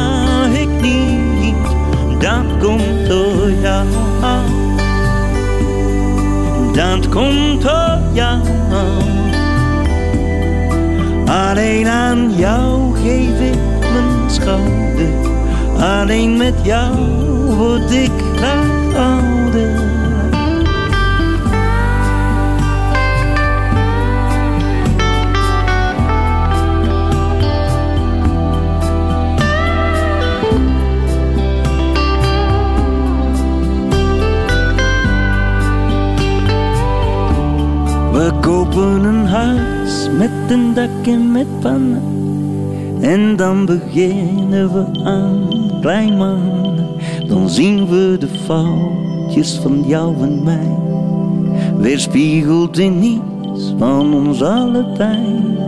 [0.53, 1.55] ik niet.
[2.19, 3.87] Dat komt door jou.
[6.73, 8.39] Dat komt door jou.
[11.27, 15.29] Alleen aan jou geef ik mijn schouder.
[15.79, 16.97] Alleen met jou
[17.57, 19.89] word ik graag ouder.
[38.13, 42.20] We kopen een huis met een dak en met pannen.
[43.01, 45.49] En dan beginnen we aan
[45.81, 46.89] klein mannen.
[47.27, 50.79] Dan zien we de foutjes van jou en mij.
[51.77, 55.59] Weerspiegeld in niets van ons allebei.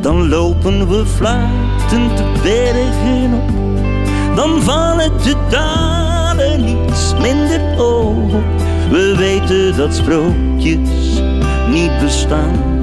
[0.00, 4.36] Dan lopen we fluitend de bergen op.
[4.36, 8.30] Dan vallen de dalen iets minder op.
[8.90, 11.20] We weten dat sprookjes
[11.70, 12.73] niet bestaan.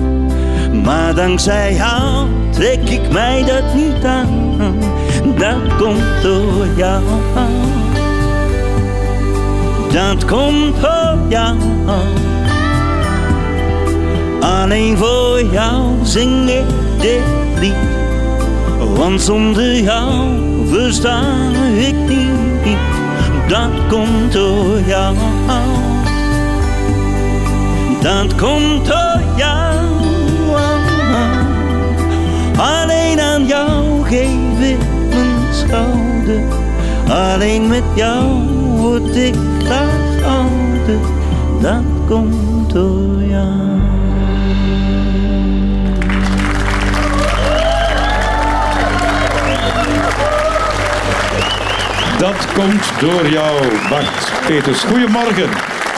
[0.73, 4.55] Maar dankzij jou trek ik mij dat niet aan.
[5.37, 7.03] Dat komt door jou.
[9.91, 11.55] Dat komt door jou.
[14.39, 16.65] Alleen voor jou zing ik
[16.99, 17.23] dit
[17.59, 17.73] lied.
[18.95, 21.21] Want zonder jou versta
[21.77, 22.77] ik niet.
[23.47, 25.15] Dat komt door jou.
[28.01, 29.70] Dat komt door jou.
[37.09, 38.25] Alleen met jou
[38.77, 40.99] word ik graag ouder.
[41.61, 43.79] Dat komt door jou.
[52.19, 54.83] Dat komt door jou, Bart Peters.
[54.83, 55.49] Goedemorgen.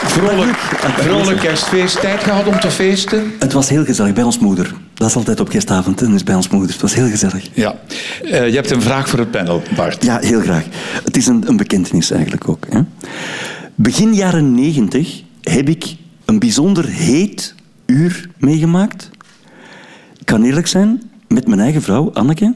[0.06, 0.56] Vrolijk,
[0.96, 2.00] vrolijk kerstfeest.
[2.00, 3.32] Tijd gehad om te feesten?
[3.38, 4.74] Het was heel gezellig bij ons moeder.
[5.04, 6.70] Dat is altijd op kerstavond, en is bij ons moeder.
[6.70, 7.48] Het was heel gezellig.
[7.52, 7.74] Ja.
[8.22, 10.04] Uh, je hebt een vraag voor het panel, Bart.
[10.04, 10.64] Ja, heel graag.
[11.04, 12.66] Het is een, een bekentenis eigenlijk ook.
[12.68, 12.80] Hè.
[13.74, 17.54] Begin jaren negentig heb ik een bijzonder heet
[17.86, 19.10] uur meegemaakt.
[20.18, 22.54] Ik kan eerlijk zijn, met mijn eigen vrouw, Anneke.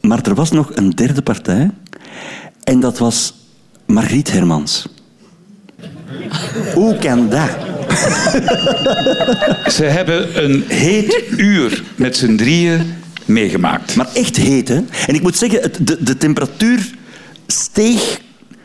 [0.00, 1.70] Maar er was nog een derde partij.
[2.64, 3.34] En dat was
[3.86, 4.88] Margriet Hermans.
[6.74, 7.73] Hoe kan dat?
[9.76, 12.94] Ze hebben een heet uur met z'n drieën
[13.24, 13.96] meegemaakt.
[13.96, 14.80] Maar echt heet, hè?
[15.06, 16.90] En ik moet zeggen, de, de temperatuur
[17.46, 18.20] steeg...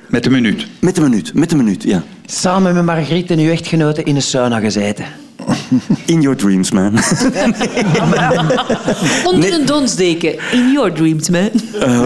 [0.07, 0.67] Met een minuut?
[0.79, 2.03] Met een minuut, met een minuut, ja.
[2.25, 5.05] Samen met Margriet en uw echtgenote in een sauna gezeten.
[6.05, 6.93] In your dreams, man.
[9.25, 9.59] Onder nee.
[9.59, 10.35] een donsdeken.
[10.51, 11.49] In your dreams, man.
[11.75, 12.03] Uh,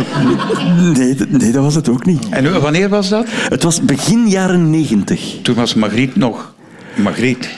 [0.93, 2.29] nee, nee, dat was het ook niet.
[2.29, 3.25] En wanneer was dat?
[3.27, 5.35] Het was begin jaren negentig.
[5.41, 6.52] Toen was Margriet nog
[6.95, 7.49] Margriet.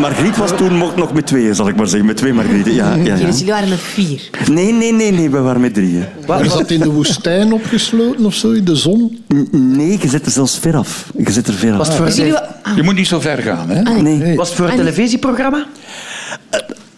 [0.00, 2.06] Margriet was toen nog met tweeën, zal ik maar zeggen.
[2.06, 2.74] Met twee Margrieten.
[2.74, 3.26] Ja, ja, ja.
[3.26, 4.30] Dus jullie waren met vier.
[4.50, 6.04] Nee, nee, nee, nee, we waren met drieën.
[6.26, 9.24] Je zat in de woestijn opgesloten of zo, in de zon.
[9.50, 11.10] Nee, je zet er zelfs ver af.
[11.18, 11.76] Je zet er ver af.
[11.78, 14.00] Was het voor, Dus jullie een, wa- ah, Je moet niet zo ver gaan, hè?
[14.02, 14.36] Nee.
[14.36, 15.66] was het voor een televisieprogramma?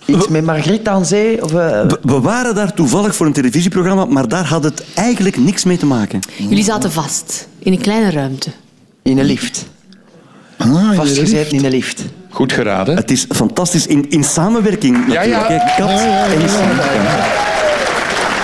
[0.07, 1.43] Iets met Margriet aan zee?
[1.45, 5.37] Of, eh, We, we waren daar toevallig voor een televisieprogramma, maar daar had het eigenlijk
[5.37, 6.21] niks mee te maken.
[6.49, 8.51] jullie zaten vast in een kleine ruimte.
[9.03, 9.67] in een lift.
[10.59, 11.53] Ah, in de lift.
[11.53, 12.05] in een lift.
[12.31, 12.97] Goed geraden.
[12.97, 15.25] Het is fantastisch in, in samenwerking natuurlijk.
[15.25, 15.47] ja.
[15.49, 15.59] hè.
[15.77, 15.91] Kat
[16.43, 16.69] en Sam.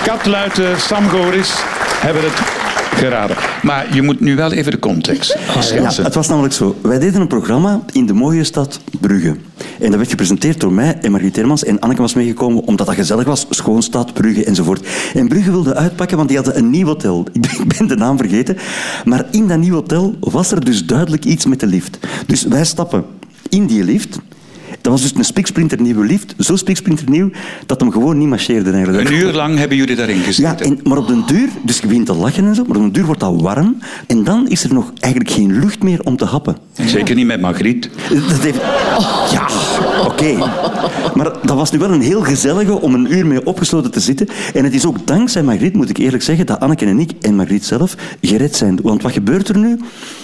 [0.03, 1.53] Kat Luiten, Sam Goris
[1.99, 2.64] hebben het
[2.95, 3.35] geraden.
[3.63, 6.03] Maar je moet nu wel even de context Ja, schetsen.
[6.03, 6.75] het was namelijk zo.
[6.81, 9.35] Wij deden een programma in de mooie stad Brugge.
[9.79, 11.63] En dat werd gepresenteerd door mij en Margriet Hermans.
[11.63, 13.45] En Anneke was meegekomen omdat dat gezellig was.
[13.49, 14.87] Schoonstad, Brugge enzovoort.
[15.13, 17.27] En Brugge wilde uitpakken, want die hadden een nieuw hotel.
[17.33, 18.57] Ik ben- Ik ben de naam vergeten.
[19.05, 21.97] Maar in dat nieuw hotel was er dus duidelijk iets met de lift.
[22.27, 23.05] Dus wij stappen
[23.49, 24.19] in die lift.
[24.85, 26.35] Dat was dus een spiksplinter nieuwe lift.
[26.39, 27.29] Zo spiksplinter nieuw
[27.65, 29.09] dat hem gewoon niet marcheerde eigenlijk.
[29.09, 30.65] Een uur lang hebben jullie daarin Ja, gezeten.
[30.65, 32.91] en, maar op den duur, dus je begint te lachen en zo, maar op den
[32.91, 33.77] duur wordt dat warm.
[34.07, 36.57] En dan is er nog eigenlijk geen lucht meer om te happen.
[36.85, 37.89] Zeker niet met Margriet.
[38.29, 38.59] Dat heeft...
[39.31, 39.47] Ja,
[40.05, 40.37] oké.
[41.15, 44.27] Maar dat was nu wel een heel gezellige om een uur mee opgesloten te zitten.
[44.53, 47.35] En het is ook dankzij Margriet, moet ik eerlijk zeggen, dat Anneke en ik en
[47.35, 48.79] Margriet zelf gered zijn.
[48.81, 49.77] Want wat gebeurt er nu?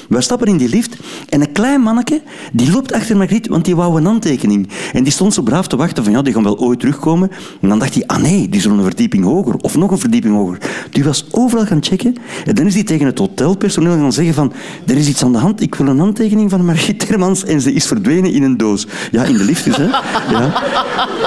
[0.10, 0.96] Wij stappen in die lift
[1.30, 2.22] en een klein manneke
[2.54, 4.51] die loopt achter Margriet, want die wou een handtekening.
[4.94, 7.32] En die stond zo braaf te wachten van ja, die gaan wel ooit terugkomen.
[7.62, 10.36] En dan dacht hij, ah nee, die zullen een verdieping hoger of nog een verdieping
[10.36, 10.58] hoger.
[10.90, 12.16] Die was overal gaan checken.
[12.46, 14.54] En dan is hij tegen het hotelpersoneel gaan zeggen van
[14.86, 17.74] er is iets aan de hand, ik wil een handtekening van Margriet Hermans en ze
[17.74, 18.88] is verdwenen in een doos.
[19.12, 19.84] Ja, in de lift dus, hè.
[19.84, 20.54] Ja.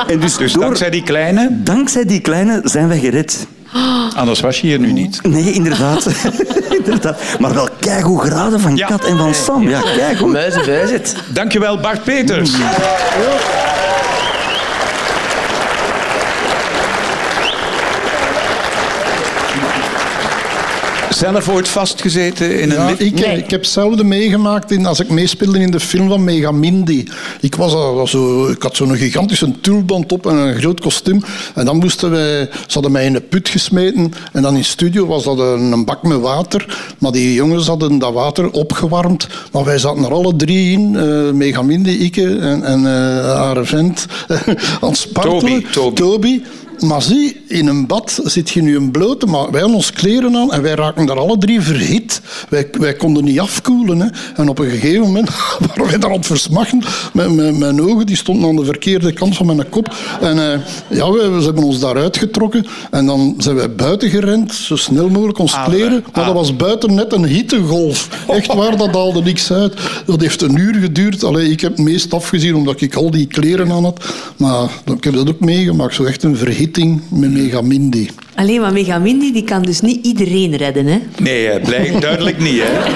[0.06, 3.46] En dus, Dus door, dankzij die kleine, dankzij die kleine zijn wij gered.
[4.16, 5.22] anders was je hier nu niet.
[5.22, 6.06] Nee, inderdaad.
[6.78, 7.20] inderdaad.
[7.38, 8.87] Maar wel keigoed geraden van Ja.
[8.87, 9.68] Kat en van Sam.
[9.68, 10.32] Ja, keigoed.
[10.32, 11.16] Muizen, bij zit.
[11.28, 12.50] Dankjewel Bart Peters.
[21.32, 23.00] Zelf ooit vastgezeten in een Ja, lift?
[23.00, 27.08] ik, ik heb hetzelfde meegemaakt in, als ik meespeelde in de film van Megamindi.
[27.40, 31.22] Ik, was, al- was zo, ik had zo'n gigantische tulband op en een groot kostuum.
[31.54, 32.48] En dan moesten wij...
[32.50, 34.12] Ze hadden mij in een put gesmeten.
[34.32, 36.78] En dan in de studio was dat een, een bak met water.
[36.98, 39.26] Maar die jongens hadden dat water opgewarmd.
[39.52, 40.96] Maar wij zaten er alle drie in.
[40.96, 44.06] eh Megamindi, Ikke en, en eh haar vent.
[45.22, 45.64] Toby.
[45.94, 46.42] Toby.
[46.78, 50.37] Maar zie, in een bad zit je nu een blote, maar wij hadden ons kleren
[50.37, 52.20] aan en wij raken daar alle drie verhit.
[52.48, 54.00] Wij, wij konden niet afkoelen.
[54.00, 54.08] Hè.
[54.37, 55.30] En op een gegeven moment
[55.66, 56.82] waren wij daar aan het versmachten.
[57.12, 59.94] Mijn, mijn, mijn ogen die stonden aan de verkeerde kant van mijn kop.
[60.20, 62.66] En eh, ja, we, ze hebben ons daaruit getrokken.
[62.90, 66.04] En dan zijn wij buiten gerend, zo snel mogelijk ons Ah, kleren.
[66.12, 66.26] Maar ah.
[66.26, 68.08] dat was buiten net een hittegolf.
[68.28, 69.74] Echt waar, dat haalde niks uit.
[70.06, 71.24] Dat heeft een uur geduurd.
[71.24, 74.04] Allee, ik heb het meest afgezien omdat ik al die kleren aan had.
[74.37, 75.94] Maar ik heb dat ook meegemaakt.
[75.94, 76.37] Zo echt een
[77.10, 78.10] met Megamindi.
[78.34, 80.87] Alleen maar Megamindi die kan dus niet iedereen redden.
[80.87, 80.98] Hè?
[81.18, 82.60] Nee, blijkt duidelijk niet.
[82.62, 82.92] Hè?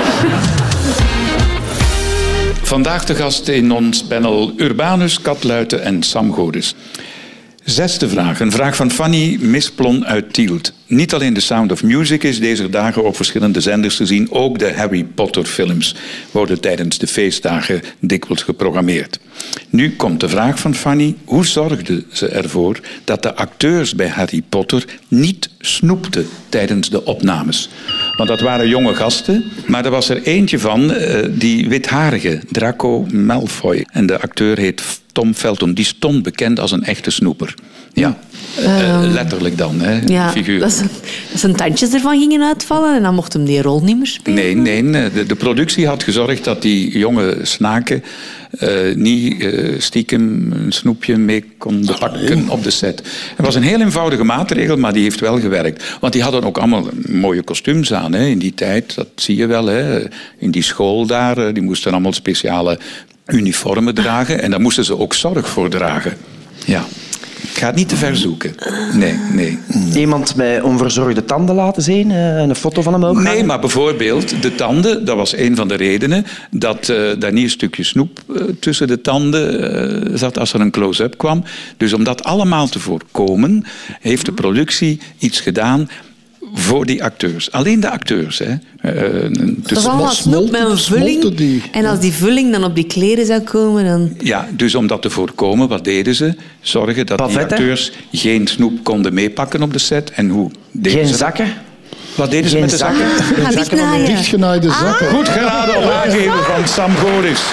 [2.62, 6.74] Vandaag de gast in ons panel Urbanus, Katluiten en Sam Godes.
[7.68, 8.40] Zesde vraag.
[8.40, 10.72] Een vraag van Fanny Misplon uit Tielt.
[10.86, 14.30] Niet alleen The Sound of Music is deze dagen op verschillende zenders te zien.
[14.30, 15.94] Ook de Harry Potter films
[16.30, 19.20] worden tijdens de feestdagen dikwijls geprogrammeerd.
[19.70, 21.16] Nu komt de vraag van Fanny.
[21.24, 27.68] Hoe zorgden ze ervoor dat de acteurs bij Harry Potter niet snoepten tijdens de opnames?
[28.18, 33.06] Want dat waren jonge gasten, maar er was er eentje van, eh, die witharige, Draco
[33.12, 33.86] Malfoy.
[33.92, 35.74] En de acteur heet Tom Felton.
[35.74, 37.54] Die stond bekend als een echte snoeper.
[37.98, 38.18] Ja,
[38.64, 40.60] Eh, letterlijk dan, hè, Ja, figuur.
[40.60, 40.90] dat, zijn-
[41.30, 44.62] dat zijn tandjes ervan gingen uitvallen en dan mocht hem die rol niet meer spelen.
[44.62, 48.02] Nee, nee, de, de productie had gezorgd dat die jonge snaken
[48.58, 53.02] eh, niet eh, stiekem een snoepje mee konden pakken op de set.
[53.36, 55.84] Het was een heel eenvoudige maatregel, maar die heeft wel gewerkt.
[56.00, 58.94] Want die hadden ook allemaal mooie kostuums aan hè, in die tijd.
[58.94, 59.66] Dat zie je wel.
[59.66, 60.00] Hè.
[60.38, 62.78] In die school daar, die moesten allemaal speciale
[63.26, 64.42] uniformen dragen.
[64.42, 66.16] En daar moesten ze ook zorg voor dragen.
[66.64, 66.84] Ja.
[67.58, 68.54] Ik ga het niet te ver zoeken.
[68.92, 69.58] Nee, nee.
[69.94, 73.20] Iemand met onverzorgde tanden laten zien eh, en een foto van hem ook.
[73.20, 77.44] Nee, maar bijvoorbeeld de tanden, dat was een van de redenen dat eh, daar niet
[77.44, 81.44] een stukje snoep eh, tussen de tanden zat als er een close-up kwam.
[81.76, 83.64] Dus om dat allemaal te voorkomen,
[84.00, 85.88] heeft de productie iets gedaan
[86.54, 87.52] voor die acteurs.
[87.52, 88.38] Alleen de acteurs.
[88.38, 88.44] Hè.
[88.80, 91.34] Eh, Dat dus, was allemaal snoep met een vulling.
[91.34, 91.62] die.
[91.72, 94.14] En als die vulling dan op die kleren zou komen, dan...
[94.18, 96.34] ja, dus om dat te voorkomen, wat deden ze?
[96.60, 97.58] Zorgen dat die Pavetten?
[97.58, 100.10] acteurs geen snoep konden meepakken op de set.
[100.10, 101.52] En hoe deden Geen ze zakken.
[102.14, 103.06] Wat deden ze Geen met de zakken?
[103.08, 104.06] Gaan dichtnaaien.
[104.06, 105.08] Dichtgenaaide zakken.
[105.08, 107.40] Goed geraden op aangeven van Sam Goris.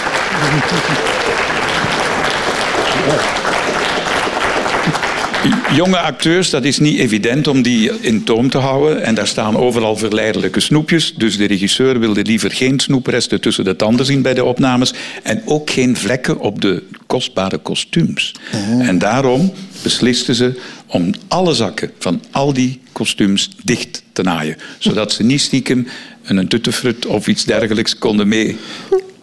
[5.76, 9.04] Jonge acteurs, dat is niet evident om die in toom te houden.
[9.04, 11.14] En daar staan overal verleidelijke snoepjes.
[11.14, 14.94] Dus de regisseur wilde liever geen snoepresten tussen de tanden zien bij de opnames.
[15.24, 18.36] En ook geen vlekken op de kostbare kostuums.
[18.80, 19.54] En daarom
[19.84, 24.58] beslisten ze om alle zakken van al die kostuums dicht te naaien.
[24.80, 25.88] Zodat ze niet stiekem
[26.24, 28.58] een tuttefrut of iets dergelijks konden mee.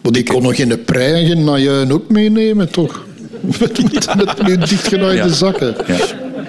[0.01, 3.05] Maar die kon nog in de prei en geen najuin ook meenemen, toch?
[3.59, 5.27] Met, met dichtgenaaide Ja.
[5.27, 5.75] zakken.
[5.87, 5.95] Ja.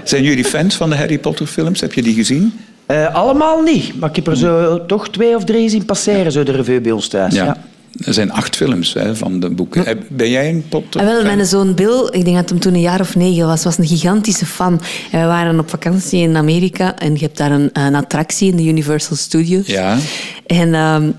[0.04, 1.80] Zijn jullie fans van de Harry Potter films?
[1.80, 2.52] Heb je die gezien?
[2.86, 6.42] Eh, allemaal niet, maar ik heb er zo toch twee of drie zien passeren, zo
[6.42, 7.34] de revue bij ons thuis.
[7.34, 7.56] Ja.
[7.98, 10.04] Er zijn acht films hè, van de boeken.
[10.08, 11.00] Ben jij een Potter?
[11.00, 11.24] En wel, fan?
[11.24, 13.86] mijn zoon Bill, ik denk dat hem toen een jaar of negen was, was een
[13.86, 14.80] gigantische fan.
[15.10, 18.56] En we waren op vakantie in Amerika en je hebt daar een, een attractie in
[18.56, 19.66] de Universal Studios.
[19.66, 19.98] Ja.
[20.46, 21.10] En ehm,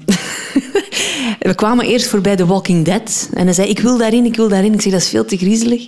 [1.50, 3.30] we kwamen eerst voorbij The Walking Dead.
[3.34, 4.74] En hij zei, ik wil daarin, ik wil daarin.
[4.74, 5.88] Ik zeg, dat is veel te griezelig.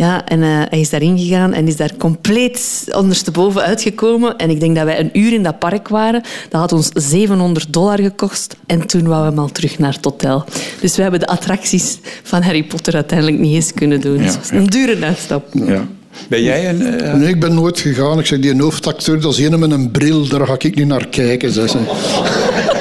[0.00, 4.36] Ja, en eh, hij is daarin gegaan en is daar compleet ondersteboven uitgekomen.
[4.36, 6.22] En ik denk dat wij een uur in dat park waren.
[6.48, 8.56] Dat had ons 700 dollar gekost.
[8.66, 10.44] En toen wouden we hem al terug naar het hotel.
[10.80, 14.16] Dus we hebben de attracties van Harry Potter uiteindelijk niet eens kunnen doen.
[14.16, 14.56] Ja, Dus het was ja.
[14.56, 15.46] een dure uitstap.
[15.52, 15.86] Ja.
[16.28, 16.82] Ben jij een...
[17.00, 18.18] eh, Nee, ik ben nooit gegaan.
[18.18, 21.06] Ik zeg, die hoofdacteur, dat is een met een bril, daar ga ik niet naar
[21.08, 21.52] kijken.
[21.52, 21.78] Zei ze.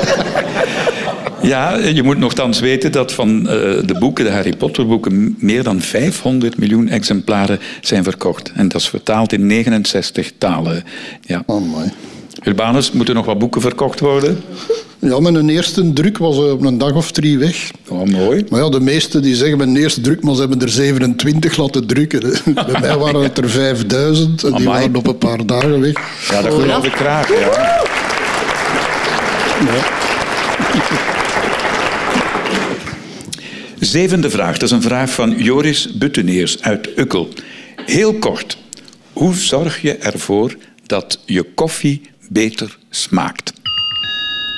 [1.42, 5.64] Ja, je moet nogthans weten dat van eh, de boeken, de Harry Potter boeken, meer
[5.64, 8.52] dan 500 miljoen exemplaren zijn verkocht.
[8.56, 10.84] En dat is vertaald in 69 talen.
[11.22, 11.44] Ja.
[11.46, 11.92] Oh, mooi.
[12.44, 14.42] Urbanus, moeten nog wat boeken verkocht worden?
[15.00, 17.72] Ja, mijn eerste druk was eh, op een dag of drie weg.
[17.88, 18.46] Oh, mooi.
[18.50, 21.88] Maar ja, de meesten die zeggen mijn eerste druk, maar ze hebben er 27 laten
[21.88, 22.20] drukken.
[22.54, 25.94] Bij mij waren het er 5000 en die waren op een paar dagen weg.
[26.30, 27.30] Ja, dat geloof ik graag.
[27.30, 27.88] Ja.
[33.80, 34.54] Zevende vraag.
[34.54, 37.30] Dat is een vraag van Joris Butteneers uit Ukkel.
[37.86, 38.58] Heel kort.
[39.14, 43.54] Hoe zorg je ervoor dat je koffie beter smaakt?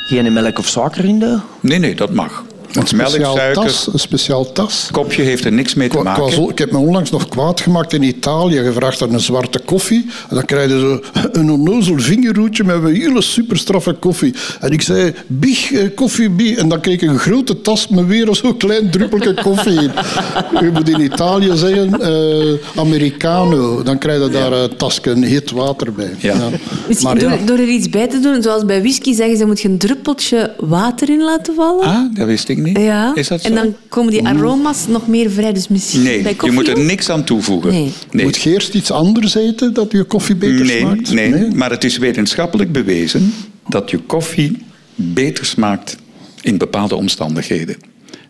[0.07, 1.39] Geen melk of suiker in de...
[1.59, 2.45] Nee, nee, dat mag.
[2.73, 3.89] Een speciaal tas.
[3.93, 4.89] Een speciaal tas.
[4.91, 6.49] kopje heeft er niks mee te maken.
[6.49, 8.59] ik heb me onlangs nog kwaad gemaakt in Italië.
[8.59, 10.05] Je vraagt naar een zwarte koffie.
[10.29, 11.01] En dan krijg je zo
[11.39, 14.33] een onnozel vingerroetje met een hele superstraffe koffie.
[14.59, 16.57] En ik zei, big eh, koffie, big.
[16.57, 19.91] En dan kreeg ik een grote tas met weer zo'n klein druppeltje koffie in.
[20.61, 23.83] Je moet in Italië zeggen, eh, americano.
[23.83, 26.15] Dan krijg je daar een tasje een heet water bij.
[26.17, 26.49] Ja.
[26.87, 29.45] Misschien Maar ja, door, door er iets bij te doen, zoals bij whisky zeggen ze,
[29.45, 31.85] moet je een druppeltje water in laten vallen.
[31.85, 32.77] Ah, dat wist ik niet.
[32.77, 33.47] Ja, Is dat zo?
[33.47, 35.53] en dan komen die aroma's nog meer vrij.
[35.53, 37.71] Dus misschien Nee, bij je koffie moet er niks aan toevoegen.
[37.71, 37.91] Nee.
[38.11, 38.23] nee.
[38.25, 41.11] moet je eerst iets anders eten dat je koffie beter Nee, smaakt?
[41.11, 43.33] nee, maar het is wetenschappelijk bewezen
[43.69, 44.57] dat je koffie
[44.95, 45.97] beter smaakt
[46.41, 47.75] in bepaalde omstandigheden.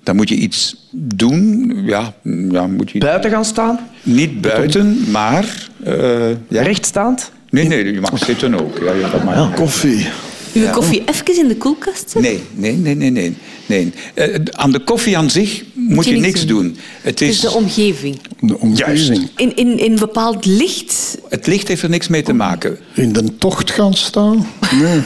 [0.03, 2.13] Dan moet je iets doen, ja,
[2.49, 6.61] ja moet je Buiten gaan staan, niet buiten, maar eh, ja.
[6.61, 7.31] rechtstaand.
[7.49, 8.77] Nee, nee, je mag zitten ook.
[8.83, 9.53] Ja, ja, dat mag.
[9.53, 10.07] Koffie.
[10.53, 12.21] Uw koffie even in de koelkast zetten?
[12.21, 13.35] Nee, nee, nee, nee, nee.
[13.65, 13.93] nee.
[14.13, 16.61] Eh, aan de koffie aan zich moet, je je, niks doen.
[16.63, 16.77] doen.
[17.01, 18.19] Het Het is is, de omgeving.
[18.39, 19.29] De omgeving.
[19.37, 21.17] In, in, in bepaald licht.
[21.29, 22.77] het licht heeft er niks mee te maken.
[22.93, 24.47] In de tocht gaan staan?
[24.81, 24.99] Nee.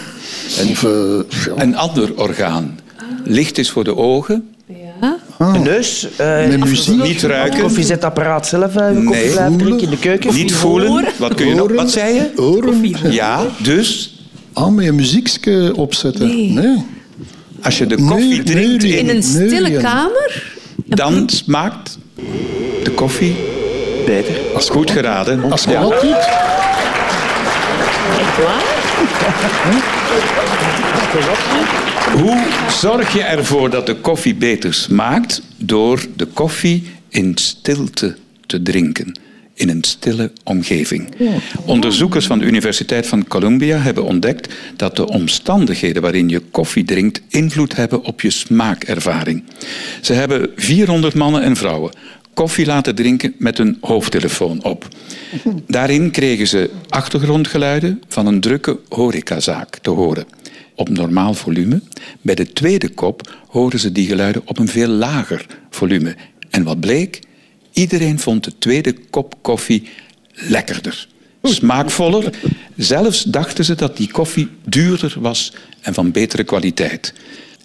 [0.72, 0.82] Of,
[1.46, 1.54] ja.
[1.56, 2.80] Een ander orgaan.
[3.24, 4.50] Licht is voor de ogen.
[5.02, 5.18] Ja.
[5.54, 6.08] De neus.
[6.18, 7.02] eh, Met muziek?
[7.04, 7.62] Niet Het ruiken.
[7.62, 9.82] koffiezetapparaat zelf, je koffie Nee.
[9.82, 10.34] in de keuken.
[10.34, 11.06] Niet voelen.
[11.18, 11.72] Wat kun je nog?
[11.72, 12.32] Wat zei je?
[12.36, 13.12] Oren?
[13.12, 14.14] Ja, dus
[14.56, 16.54] Ah, met een muziekje opzetten?
[16.54, 16.84] Nee.
[17.62, 18.98] als je de koffie nee, drinkt, nee.
[18.98, 19.82] In een stille Neurien.
[19.82, 20.44] kamer.
[20.86, 21.98] dan smaakt
[22.84, 23.36] de koffie
[24.06, 24.36] Beter.
[24.54, 25.52] als goed geraden.
[25.52, 26.15] Als je dat doet,
[28.20, 28.63] Echt waar?
[32.22, 35.41] Hoe zorg je ervoor dat de koffie beter smaakt?
[35.58, 38.15] Door de koffie in stilte
[38.46, 39.20] te drinken.
[39.58, 41.10] In een stille omgeving.
[41.65, 47.22] Onderzoekers van de Universiteit van Columbia hebben ontdekt dat de omstandigheden waarin je koffie drinkt
[47.30, 49.44] invloed hebben op je smaakervaring.
[50.02, 51.91] Ze hebben 400 mannen en vrouwen
[52.36, 54.88] koffie laten drinken met een hoofdtelefoon op.
[55.68, 60.26] Daarin kregen ze achtergrondgeluiden van een drukke horecazaak te horen
[60.76, 61.82] op normaal volume.
[62.22, 66.15] Bij de tweede kop horen ze die geluiden op een veel lager volume.
[66.50, 67.20] En wat bleek?
[67.76, 69.90] Iedereen vond de tweede kop koffie
[70.34, 71.08] lekkerder,
[71.44, 72.34] smaakvoller.
[72.76, 77.14] Zelfs dachten ze dat die koffie duurder was en van betere kwaliteit.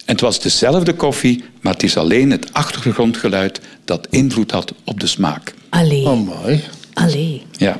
[0.04, 5.00] En het was dezelfde koffie, maar het is alleen het achtergrondgeluid dat invloed had op
[5.00, 5.54] de smaak.
[5.68, 6.06] Allee.
[6.08, 6.64] amai.
[6.94, 7.42] Allee.
[7.56, 7.78] Ja.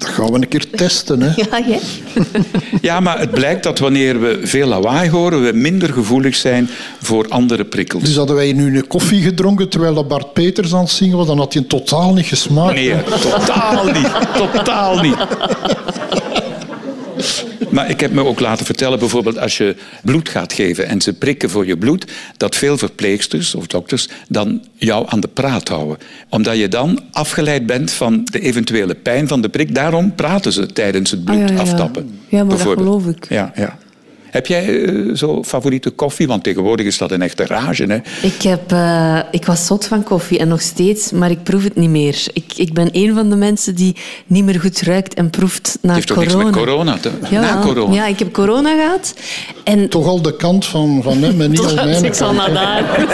[0.00, 1.22] Dat gaan we een keer testen.
[1.22, 1.32] Hè.
[1.36, 1.80] Ja, jij?
[2.80, 6.68] Ja, maar het blijkt dat wanneer we veel lawaai horen, we minder gevoelig zijn
[7.02, 8.02] voor andere prikkels.
[8.02, 11.26] Dus hadden wij nu een koffie gedronken terwijl dat Bart Peters aan het zingen was,
[11.26, 12.74] dan had hij totaal niet gesmaakt.
[12.74, 14.10] Nee, totaal niet.
[14.34, 15.16] Totaal niet.
[17.70, 21.12] Maar ik heb me ook laten vertellen, bijvoorbeeld als je bloed gaat geven en ze
[21.12, 25.98] prikken voor je bloed, dat veel verpleegsters of dokters dan jou aan de praat houden.
[26.28, 29.74] Omdat je dan afgeleid bent van de eventuele pijn van de prik.
[29.74, 31.60] Daarom praten ze tijdens het bloed Ah, ja, ja, ja.
[31.60, 32.18] aftappen.
[32.28, 33.26] Ja, maar dat geloof ik.
[33.28, 33.78] Ja, ja.
[34.30, 36.26] Heb jij eh, zo favoriete koffie?
[36.26, 37.84] Want tegenwoordig is dat een echte rage.
[37.84, 38.26] Hè?
[38.26, 41.76] Ik, heb, eh, ik was zot van koffie en nog steeds, maar ik proef het
[41.76, 42.22] niet meer.
[42.32, 45.94] Ik, ik ben een van de mensen die niet meer goed ruikt en proeft na
[45.94, 46.44] Het heeft toch corona.
[46.44, 47.94] niks met corona te Ja, Na corona.
[47.94, 49.14] Ja, ik heb corona gehad.
[49.64, 52.52] En Toch al de kant van, van hem en niet al mijn ik zal naar
[52.52, 52.82] daar.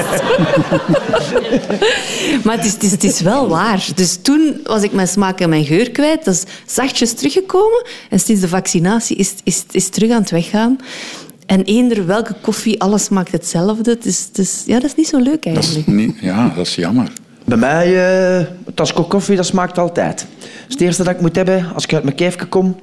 [2.45, 3.87] maar het is, het, is, het is wel waar.
[3.95, 6.25] Dus toen was ik mijn smaak en mijn geur kwijt.
[6.25, 7.85] Dat is zachtjes teruggekomen.
[8.11, 10.79] En sinds de vaccinatie is, is, is het terug aan het weggaan.
[11.47, 13.91] En eender welke koffie, alles smaakt hetzelfde.
[13.91, 15.87] Het is, het is, ja, dat is niet zo leuk Dat is eigenlijk.
[15.87, 17.09] niet, ja, dat is jammer.
[17.45, 20.19] Bij mij, eh een tas kop koffie, dat smaakt altijd.
[20.41, 22.77] Dat is het eerste dat ik moet hebben als ik uit mijn kijfje kom.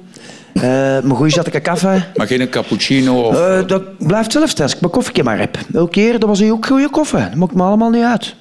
[0.52, 2.02] Eh mijn goeie zatte koffie.
[2.14, 3.38] Maar geen cappuccino of...
[3.38, 5.58] Eh, dat blijft zelfs als ik mijn koffietje maar heb.
[5.72, 7.18] Elke keer, dat was ook goede koffie.
[7.18, 8.34] Dat maakt me allemaal niet uit.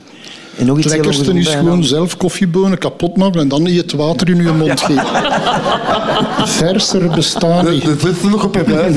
[0.58, 3.78] En nog Het iets heel lekkerste is gewoon zelf koffiebonen kapot maken en dan niet
[3.78, 5.06] het water in je mond geven.
[6.48, 7.86] Verser bestaan niet.
[7.86, 8.96] Dat zit er nog op je huid.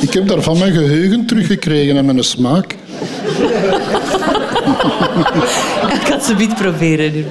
[0.00, 2.76] Ik heb daarvan mijn geheugen teruggekregen en mijn smaak.
[5.92, 7.26] Ik ga het zo niet proberen.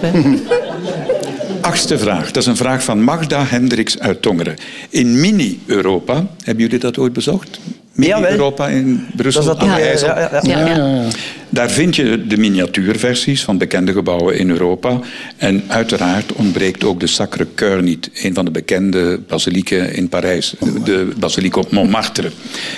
[1.62, 2.26] Achtste vraag.
[2.32, 4.56] Dat is een vraag van Magda Hendricks uit Tongeren.
[4.90, 7.60] In mini-Europa, hebben jullie dat ooit bezocht?
[7.94, 10.08] Mini-Europa in Brussel, Dat is dat- aan de ja, ja, IJssel.
[10.08, 10.40] ja, ja.
[10.44, 10.76] Ja, ja.
[10.76, 11.08] Ja, ja.
[11.50, 15.00] Daar vind je de miniatuurversies van bekende gebouwen in Europa.
[15.38, 18.10] En uiteraard ontbreekt ook de Sacré-Cœur niet.
[18.14, 20.54] Een van de bekende basilieken in Parijs.
[20.84, 22.32] De basiliek op Montmartre.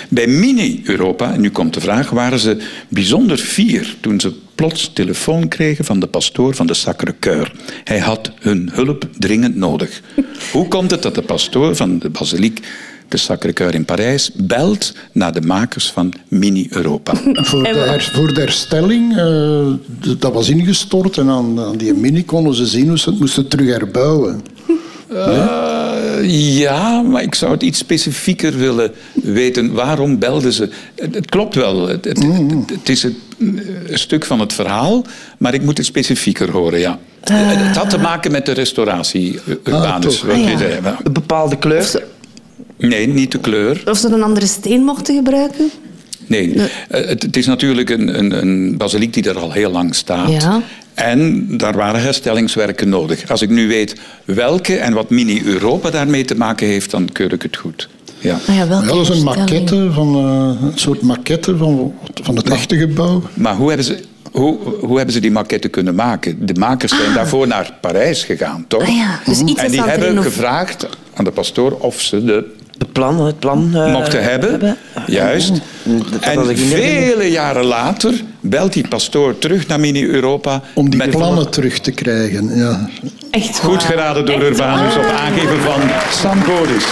[0.08, 2.56] Bij mini-Europa, en nu komt de vraag, waren ze
[2.88, 7.50] bijzonder fier toen ze plots telefoon kregen van de pastoor van de Sacré-Cœur.
[7.84, 10.00] Hij had hun hulp dringend nodig.
[10.52, 12.60] Hoe komt het dat de pastoor van de basiliek
[13.08, 17.12] de Sacré-Cœur in Parijs belt naar de makers van Mini-Europa?
[17.32, 19.66] Voor de, her- voor de herstelling, eh,
[20.18, 23.48] dat was ingestort en aan, aan die mini konden ze zien hoe ze het moesten
[23.48, 24.42] terug herbouwen.
[25.08, 29.72] Eh, ja, maar ik zou het iets specifieker willen weten.
[29.72, 30.68] Waarom belden ze?
[30.94, 31.88] Het, het klopt wel.
[31.88, 33.16] Het, het, het- het is een,
[33.86, 35.04] een stuk van het verhaal,
[35.38, 36.98] maar ik moet het specifieker horen, ja.
[37.30, 40.22] het had te maken met de restauratie, U- Urbanus.
[40.22, 40.96] wat Ah, je ja.
[41.12, 42.02] bepaalde kleur.
[42.76, 43.82] Nee, niet de kleur.
[43.86, 45.70] Of ze een andere steen mochten gebruiken?
[46.26, 46.54] Nee,
[46.88, 50.42] Eh, het, het is natuurlijk een, een, een basiliek die er al heel lang staat.
[50.42, 50.62] Ja.
[50.94, 53.30] En daar waren herstellingswerken nodig.
[53.30, 53.94] Als ik nu weet
[54.24, 57.88] welke en wat Mini-Europa daarmee te maken heeft, dan keur ik het goed.
[58.18, 58.38] Ja.
[58.48, 62.76] Ah ja, dat is een maquette, van, eh, een soort maquette van, van het echte
[62.76, 63.22] gebouw.
[63.34, 63.98] Maar hoe hebben, ze,
[64.32, 66.46] hoe, hoe hebben ze die maquette kunnen maken?
[66.46, 68.82] De makers zijn daarvoor naar Parijs gegaan, toch?
[68.82, 72.92] Ah ja, dus iets en die hebben gevraagd aan de pastoor of ze de Het
[72.92, 73.70] plan, het plan.
[73.74, 74.76] eh, mochten hebben.
[75.06, 75.52] Juist.
[75.84, 80.62] Dat En vele jaren later belt die pastoor terug naar Mini-Europa.
[80.74, 82.56] Om die met- plannen terug te krijgen.
[82.56, 82.88] Ja.
[83.30, 85.04] Echt Goed geraden door Echt Urbanus waar.
[85.04, 86.84] op aangeven van Sam Bodis.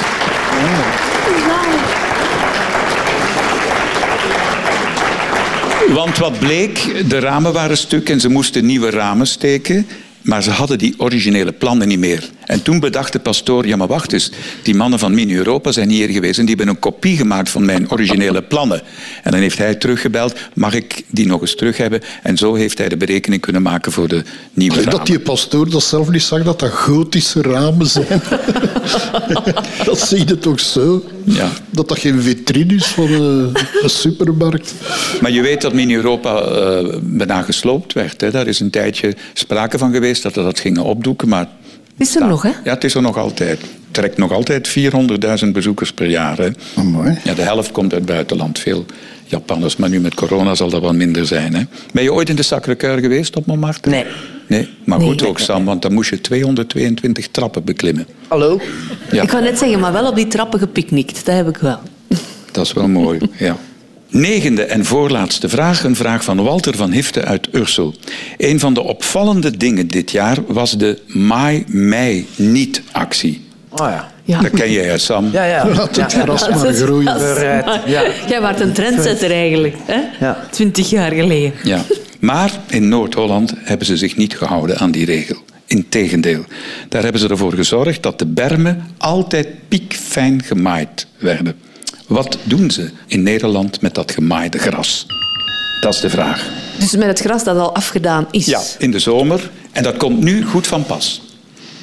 [5.95, 9.87] Want wat bleek, de ramen waren stuk en ze moesten nieuwe ramen steken.
[10.23, 12.31] Maar ze hadden die originele plannen niet meer.
[12.47, 14.31] En toen bedacht de pastoor, ja maar wacht eens,
[14.63, 17.91] die mannen van Mini-Europa zijn hier geweest en die hebben een kopie gemaakt van mijn
[17.91, 18.83] originele plannen.
[19.23, 22.01] En dan heeft hij teruggebeld, mag ik die nog eens terug hebben?
[22.23, 24.23] En zo heeft hij de berekening kunnen maken voor de
[24.53, 24.91] nieuwe ramen.
[24.91, 28.23] Dat die pastoor dat zelf niet zag dat dat gotische ramen zijn.
[29.85, 31.05] dat zie je toch zo?
[31.25, 31.51] Ja.
[31.71, 34.75] Dat dat geen vitrine is van eh, een supermarkt.
[35.21, 38.21] Maar je weet dat Mini-Europa eh bijna gesloopt werd.
[38.21, 38.31] Hè.
[38.31, 41.29] Daar is een tijdje sprake van geweest dat we dat gingen opdoeken.
[41.29, 41.49] Maar
[41.97, 42.51] is er nog, hè?
[42.65, 43.61] ja, het is er nog altijd.
[43.61, 44.69] Het trekt nog altijd
[45.45, 46.39] 400.000 bezoekers per jaar.
[46.39, 46.49] Hè.
[46.77, 47.19] Oh, mooi.
[47.25, 48.59] Ja, de helft komt uit het buitenland.
[48.59, 48.85] Veel
[49.25, 49.77] Japanners.
[49.77, 51.55] Maar nu met corona zal dat wel minder zijn.
[51.55, 51.63] Hè.
[51.93, 53.91] Ben je ooit in de Sacré-Cœur geweest op Montmartre?
[53.91, 54.05] Nee.
[54.47, 55.09] Nee, maar Nee.
[55.09, 58.07] goed ook, Sam, want dan moest je 222 trappen beklimmen.
[58.29, 58.61] Hallo?
[59.11, 59.23] Ja.
[59.23, 61.25] Ik wou net zeggen, maar wel op die trappen gepicnict.
[61.27, 61.79] Dat heb ik wel.
[62.53, 63.57] Dat is wel mooi, ja.
[64.13, 67.95] Negende en voorlaatste vraag, een vraag van Walter van Hifte uit Ursel.
[68.39, 73.45] Een van de opvallende dingen dit jaar was de Maai Mei Niet-actie.
[73.71, 74.11] Oh ja.
[74.25, 74.41] Ja.
[74.41, 75.29] Dat ken jij, Sam?
[75.33, 75.69] Ja, ja.
[75.69, 76.25] Laat het Ja, ja.
[76.25, 77.19] gras Dat maar groeien.
[77.87, 78.05] ja.
[78.29, 80.01] Jij was een trendsetter eigenlijk, hè?
[80.21, 80.47] Ja.
[80.51, 81.53] Twintig jaar geleden.
[81.63, 81.81] Ja.
[82.21, 85.37] Maar in Noord-Holland hebben ze zich niet gehouden aan die regel.
[85.67, 86.45] Integendeel,
[86.89, 91.55] daar hebben ze ervoor gezorgd dat de bermen altijd piekfijn gemaaid werden.
[92.13, 95.07] Wat doen ze in Nederland met dat gemaaide gras?
[95.81, 96.51] Dat is de vraag.
[96.79, 98.47] Dus met het gras dat al afgedaan is.
[98.47, 99.51] Ja, in de zomer.
[99.73, 101.23] En dat komt nu goed van pas.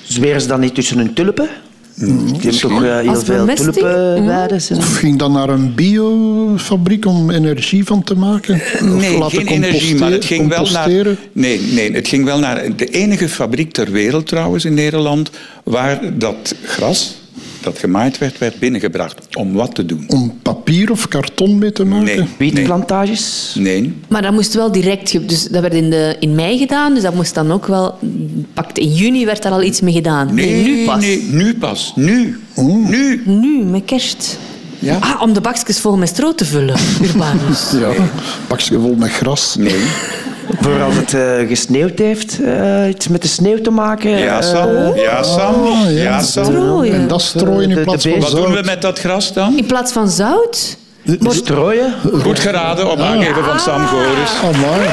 [0.03, 1.49] Zweren ze dan niet tussen hun tulpen?
[1.95, 4.61] Je hebt toch eh, heel veel tulpenweiden.
[4.77, 8.55] Of ging dan naar een biofabriek om energie van te maken?
[8.55, 10.89] Of Nee, laten geen energie, maar het ging wel naar.
[11.31, 15.29] Nee, nee, het ging wel naar de enige fabriek ter wereld trouwens in Nederland
[15.63, 17.18] waar dat gras
[17.61, 19.35] dat gemaaid werd, werd binnengebracht.
[19.35, 20.03] Om wat te doen?
[20.07, 22.05] Om papier of karton mee te maken?
[22.05, 22.27] Nee.
[22.37, 23.55] Wietplantages?
[23.59, 23.93] Nee.
[24.07, 25.29] Maar dat moest wel direct...
[25.29, 27.97] Dus dat werd in, de, in mei gedaan, dus dat moest dan ook wel...
[28.53, 30.33] Pakt in juni werd daar al iets mee gedaan.
[30.33, 30.99] Nee, nu pas.
[30.99, 31.93] Nee, nu pas.
[31.95, 32.39] Nu.
[32.65, 33.21] Nu.
[33.25, 34.37] Nu, met kerst.
[34.79, 34.97] Ja.
[34.99, 37.71] Ah, om de bakjes vol met stro te vullen, Urbanus.
[37.79, 37.91] Ja,
[38.47, 39.55] pakje vol met gras.
[39.55, 39.81] Nee.
[40.57, 44.09] Voor als het eh, gesneeuwd heeft, eh, iets met de sneeuw te maken.
[44.17, 44.95] Ja, eh, Sam.
[44.95, 45.53] Ja, Sam.
[45.65, 46.01] Ah, ja.
[46.01, 46.43] Ja, Sam.
[46.45, 46.93] Strooien.
[46.93, 49.57] En dat strooien De- in de plaats van Wat doen we met dat gras dan?
[49.57, 50.77] In plaats van zout?
[51.29, 51.93] strooien.
[52.21, 54.31] Goed geraden op aangeven van Sam Goris.
[54.43, 54.87] Amai.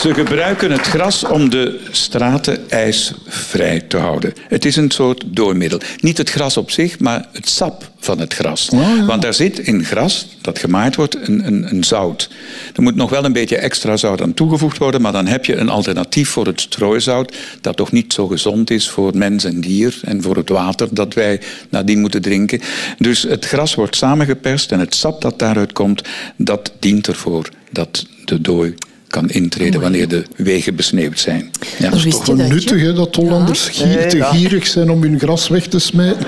[0.00, 4.32] Ze gebruiken het gras om de straten ijsvrij te houden.
[4.48, 5.80] Het is een soort doormiddel.
[6.00, 8.68] Niet het gras op zich, maar het sap van het gras.
[9.06, 12.30] Want daar zit in gras dat gemaaid wordt een, een, een zout.
[12.74, 15.56] Er moet nog wel een beetje extra zout aan toegevoegd worden, maar dan heb je
[15.56, 20.00] een alternatief voor het strooizout dat toch niet zo gezond is voor mens en dier
[20.02, 21.40] en voor het water dat wij
[21.70, 22.60] nadien moeten drinken.
[22.98, 26.02] Dus het gras wordt samengeperst en het sap dat daaruit komt,
[26.36, 28.74] dat dient ervoor dat de dooi
[29.08, 31.50] kan intreden wanneer de wegen besneeuwd zijn.
[31.78, 31.90] Ja.
[31.90, 34.30] Dat wist Toch wel dat, nuttig hè, dat Hollanders gier, Nee, te ja.
[34.32, 36.26] gierig zijn om hun gras weg te smijten.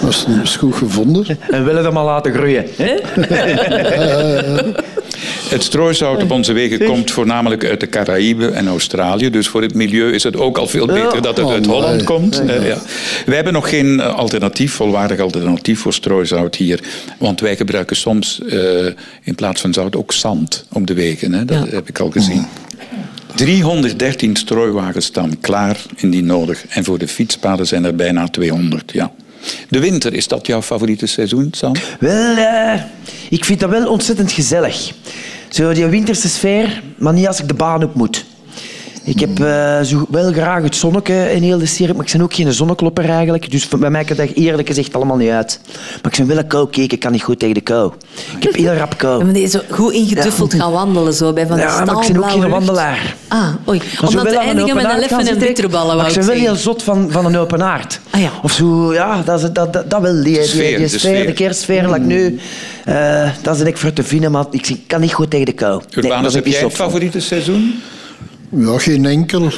[0.00, 1.38] Dat is, dat is goed gevonden.
[1.50, 2.64] En willen dat maar laten groeien.
[2.76, 2.94] Hè?
[5.48, 9.30] Het strooisout op onze wegen komt voornamelijk uit de Caraïben en Australië.
[9.30, 11.96] Dus voor het milieu is het ook al veel beter dat het uit Oh, Holland
[11.96, 12.04] nee.
[12.04, 12.40] komt.
[12.40, 12.78] Eh, ja.
[13.26, 16.80] Wij hebben nog geen eh, alternatief, volwaardig alternatief voor strooisout hier.
[17.18, 18.86] Want wij gebruiken soms eh,
[19.22, 21.32] in plaats van zout ook zand op de wegen.
[21.32, 21.44] Hè.
[21.44, 21.74] Dat Ja.
[21.74, 22.46] heb ik al gezien.
[23.34, 26.64] 313 strooiwagens staan klaar indien nodig.
[26.68, 28.92] En voor de fietspaden zijn er bijna 200.
[28.92, 29.12] Ja.
[29.68, 31.72] De winter, is dat jouw favoriete seizoen, Sam?
[32.00, 32.80] Wel, eh,
[33.30, 34.90] ik vind dat wel ontzettend gezellig.
[35.54, 38.24] Zo die winterse sfeer, maar niet als ik de baan op moet.
[39.04, 42.22] Ik heb eh, zo wel graag het zonneke in heel de serie, maar ik ben
[42.22, 43.50] ook geen zonneklopper eigenlijk.
[43.50, 45.60] Dus bij mij maakt dat eerlijk gezegd allemaal niet uit.
[46.02, 47.92] Maar ik ben wel een kou keek, ik kan niet goed tegen de kou.
[48.36, 49.18] Ik heb heel rap kou.
[49.18, 52.12] Ja, maar is zo goed ingeduffeld gaan wandelen, zo, bij van die Ja, maar ik
[52.12, 53.16] ben ook geen wandelaar.
[53.28, 53.78] Ah, oei.
[53.78, 56.14] Maar Om zo dan wel te een eindigen met een leffen en zitten, bitterballen, ik
[56.14, 58.00] ben wel heel zot van, van een open haard.
[58.10, 58.30] Ah, ja.
[58.42, 60.22] Of zo, ja, dat, is, dat, dat, dat wel.
[60.22, 61.26] Die, die, Sfeer, die de sfeer, sfeer.
[61.26, 62.38] de kerstsfeer, like nu,
[62.84, 65.82] eh, dat is ik voor te vinden, maar ik kan niet goed tegen de kou.
[65.90, 66.86] Nee, Urbanus, daar heb jij een van.
[66.86, 67.82] favoriete seizoen?
[68.56, 69.48] Ja, geen enkel.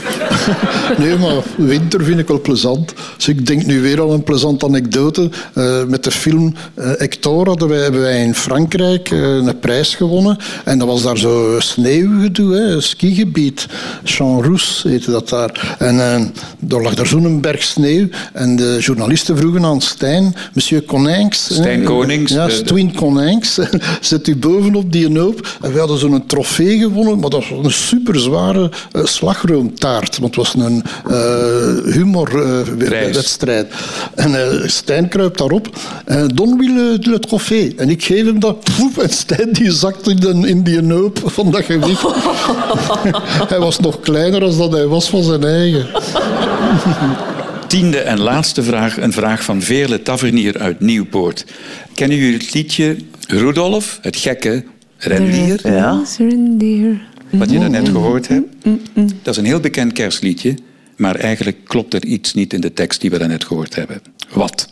[0.99, 2.93] Nee, maar winter vind ik wel plezant.
[3.17, 5.31] Dus ik denk nu weer aan een plezante anekdote.
[5.55, 9.95] Eh, met de film eh, Hector hadden wij, hebben wij in Frankrijk eh, een prijs
[9.95, 10.37] gewonnen.
[10.65, 13.67] En dat was daar zo sneeuwgedoe, hè, een skigebied.
[14.05, 15.77] Champs heette dat daar.
[15.79, 18.09] En daar lag daar zo'n berg sneeuw.
[18.33, 21.55] En de journalisten vroegen aan Stijn, monsieur Coninx.
[21.55, 23.59] Stijn Konings, Ja, Stwin Coninx.
[24.01, 25.57] Zet u bovenop die hoop.
[25.63, 30.19] En we hadden zo'n trofee gewonnen, maar dat was een superzware eh, slagroomtaart.
[30.19, 33.73] Want het was een eh humorwedstrijd.
[34.15, 35.69] en eh, Stijn kruipt daarop.
[36.05, 37.75] En Don wil trofee.
[37.77, 38.65] En ik geef hem dat.
[38.77, 42.03] Poef, en Stijn die zakt in, de, in die hoop van dat gewicht.
[43.49, 45.87] hij was nog kleiner dan dat hij was van zijn eigen.
[47.67, 51.45] Tiende en laatste vraag, een vraag van Veerle Tavernier uit Nieuwpoort.
[51.95, 54.65] Kennen jullie het liedje Rudolf, het gekke
[54.99, 55.61] rendier?
[55.63, 56.03] Ja.
[56.19, 57.01] Reindeer.
[57.39, 58.47] Wat je daarnet gehoord hebt?
[59.23, 60.55] Dat is een heel bekend kerstliedje,
[60.97, 64.01] maar eigenlijk klopt er iets niet in de tekst die we daarnet gehoord hebben.
[64.33, 64.69] Wat?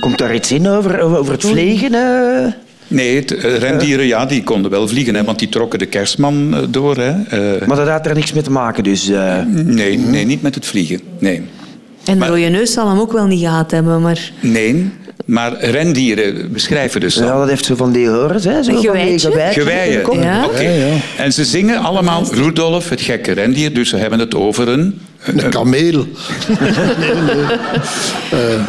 [0.00, 1.94] Komt daar iets in over, over het vliegen?
[1.94, 2.52] eh?
[2.88, 6.54] Nee, het, eh, rendieren, ja, die konden wel vliegen, hè, want die trokken de kerstman
[6.54, 6.96] eh, door.
[6.96, 7.22] Hè.
[7.58, 9.08] Eh, Maar dat had er niks mee te maken, dus...
[9.08, 11.00] eh, nee, nee, niet met het vliegen.
[11.18, 11.36] Nee.
[11.36, 11.44] En
[12.04, 14.30] de Maar- rode neus zal hem ook wel niet gehad hebben, maar...
[14.40, 14.90] nee,
[15.24, 17.38] maar rendieren beschrijven dus ja, dan.
[17.38, 18.62] dat heeft zo van die horens, hè.
[18.62, 20.14] Zo van die de kop.
[20.14, 20.44] Ja.
[20.44, 20.60] Oké.
[20.60, 20.96] Ja, ja.
[21.16, 23.74] En ze zingen allemaal Rudolf, het gekke rendier.
[23.74, 25.00] Dus ze hebben het over een...
[25.24, 26.06] Een kameel.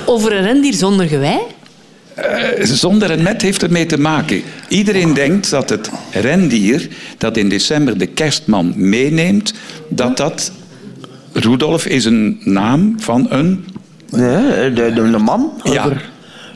[0.05, 1.37] Over een rendier zonder gewei?
[2.61, 4.41] Zonder en met heeft ermee te maken.
[4.67, 6.87] Iedereen denkt dat het rendier
[7.17, 9.53] dat in december de kerstman meeneemt,
[9.89, 10.51] dat dat...
[11.33, 13.65] Rudolf is een naam van een...
[14.09, 15.51] Nee, de, de, de man.
[15.63, 15.91] Ja.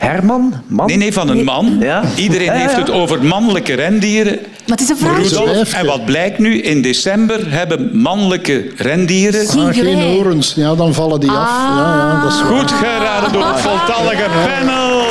[0.08, 0.54] Herman?
[0.68, 0.86] Man?
[0.88, 1.78] Nee, nee, van een man.
[1.80, 2.04] Ja.
[2.16, 4.34] Iedereen Ja, ja, heeft het over mannelijke rendieren.
[4.34, 5.18] Maar het is een vraag.
[5.18, 6.62] Rudolf, en wat blijkt nu?
[6.62, 9.48] In december hebben mannelijke rendieren...
[9.50, 11.36] Geen Ah, geen horens, ja, dan vallen die af.
[11.50, 12.58] Ja, ja, dat is waar.
[12.60, 15.02] Goed geraden door het voltallige panel.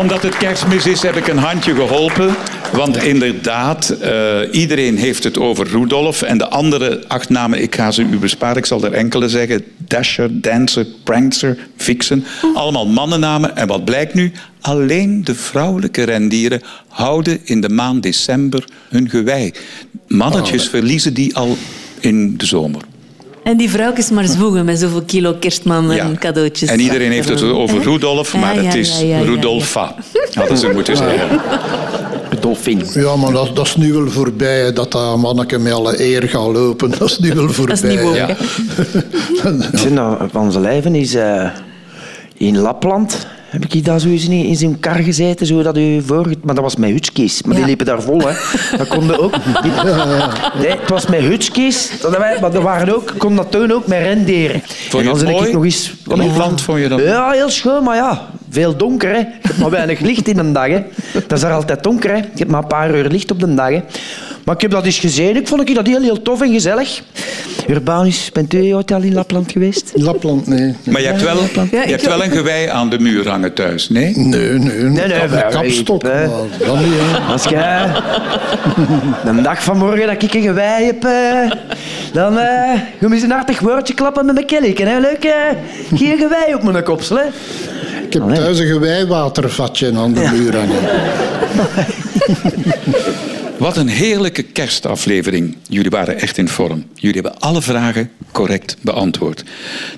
[0.00, 2.36] Omdat het kerstmis is, heb ik een handje geholpen.
[2.72, 6.22] Want inderdaad, eh, iedereen heeft het over Rudolf.
[6.22, 8.56] En de andere acht namen, ik ga ze u besparen.
[8.56, 9.64] Ik zal er enkele zeggen.
[9.76, 12.24] Dasher, Dancer, Prankster, Vixen.
[12.54, 13.56] Allemaal mannennamen.
[13.56, 14.32] En wat blijkt nu?
[14.60, 19.52] Alleen de vrouwelijke rendieren houden in de maand december hun gewei.
[20.06, 21.56] Mannetjes verliezen die al
[22.00, 22.82] in de zomer.
[23.42, 26.68] En die vrouwtjes maar zwoegen met zoveel kilo kerstman en cadeautjes.
[26.68, 29.00] En iedereen heeft het over Rudolf, maar het is.
[29.22, 29.94] Rudolfa.
[30.34, 31.40] Hadden ze moeten zeggen.
[32.40, 32.82] Dolfin.
[32.94, 36.28] Ja, maar dat, dat is nu wel voorbij, hè, dat dat manneke met alle eer
[36.28, 36.90] gaat lopen.
[36.98, 37.74] Dat is nu wel voorbij.
[37.74, 38.28] Dat is niet woke, Ja.
[39.84, 41.50] Ik nou, van zijn lijven is eh,
[42.36, 43.26] in Lapland.
[43.48, 46.26] Heb ik daar zo eens in, in zo'n kar gezeten, zo dat u voor...
[46.42, 47.42] Maar dat was met hutskies.
[47.42, 48.32] Maar die liepen daar vol, hè.
[48.76, 49.32] Dat konden ook...
[50.60, 51.90] Nee, het was met hutskies.
[52.00, 54.62] Dat wij- Maar er waren ook, kon dat toen ook met rendieren.
[54.64, 55.52] Vond je dan het zit ik mooi?
[55.52, 55.92] nog eens...
[56.04, 57.00] Lapland vond je dat?
[57.00, 58.28] Ja, heel schoon, maar ja,
[58.58, 59.16] veel donker, hè.
[59.18, 60.82] Je hebt maar weinig licht in een dag, hè.
[61.12, 62.16] Dat is daar altijd donker, hè.
[62.16, 63.80] Je hebt maar een paar uur licht op de dag, hè.
[64.44, 65.36] Maar ik heb dat eens gezien.
[65.36, 67.02] Ik vond ik dat heel, heel tof en gezellig.
[67.68, 69.92] Urbanus, bent u ooit al in Lapland geweest?
[69.94, 70.74] In Lapland, nee.
[70.84, 73.52] Maar je hebt wel, Ja, je ik hebt wel een gewei aan de muur hangen
[73.54, 74.16] thuis, nee?
[74.16, 74.82] Nee, nee.
[74.82, 76.00] Nee, nee, Kap- kapstok.
[76.02, 77.32] dat niet, hè.
[77.32, 77.86] Als jij
[79.24, 81.50] de dag van morgen dat ik een gewei heb, eh,
[82.12, 84.86] dan ga je een hartig woordje klappen met mijn kellyken.
[84.86, 84.98] Hè?
[85.00, 85.32] Leuk, eh,
[85.94, 87.18] geen gewei op mijn kopsel.
[88.08, 90.80] Ik heb thuis een gewijwatervatje aan de muur hangen.
[93.58, 95.56] Wat een heerlijke kerstaflevering.
[95.68, 96.84] Jullie waren echt in vorm.
[96.94, 99.44] Jullie hebben alle vragen correct beantwoord.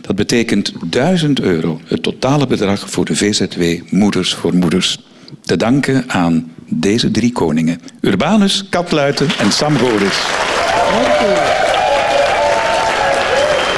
[0.01, 4.99] Dat betekent 1000 euro, het totale bedrag voor de VZW Moeders voor Moeders.
[5.41, 7.81] Te danken aan deze drie koningen.
[8.01, 10.19] Urbanus, Katluiten en Sam Goris.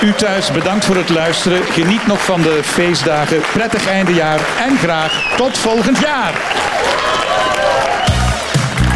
[0.05, 1.65] U thuis, bedankt voor het luisteren.
[1.65, 3.41] Geniet nog van de feestdagen.
[3.53, 6.35] Prettig eindejaar en graag tot volgend jaar.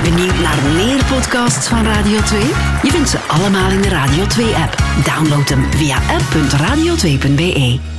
[0.02, 2.40] Benieuwd naar meer podcasts van Radio 2?
[2.82, 4.74] Je vindt ze allemaal in de Radio 2-app.
[5.04, 7.95] Download hem via app.radio2.be.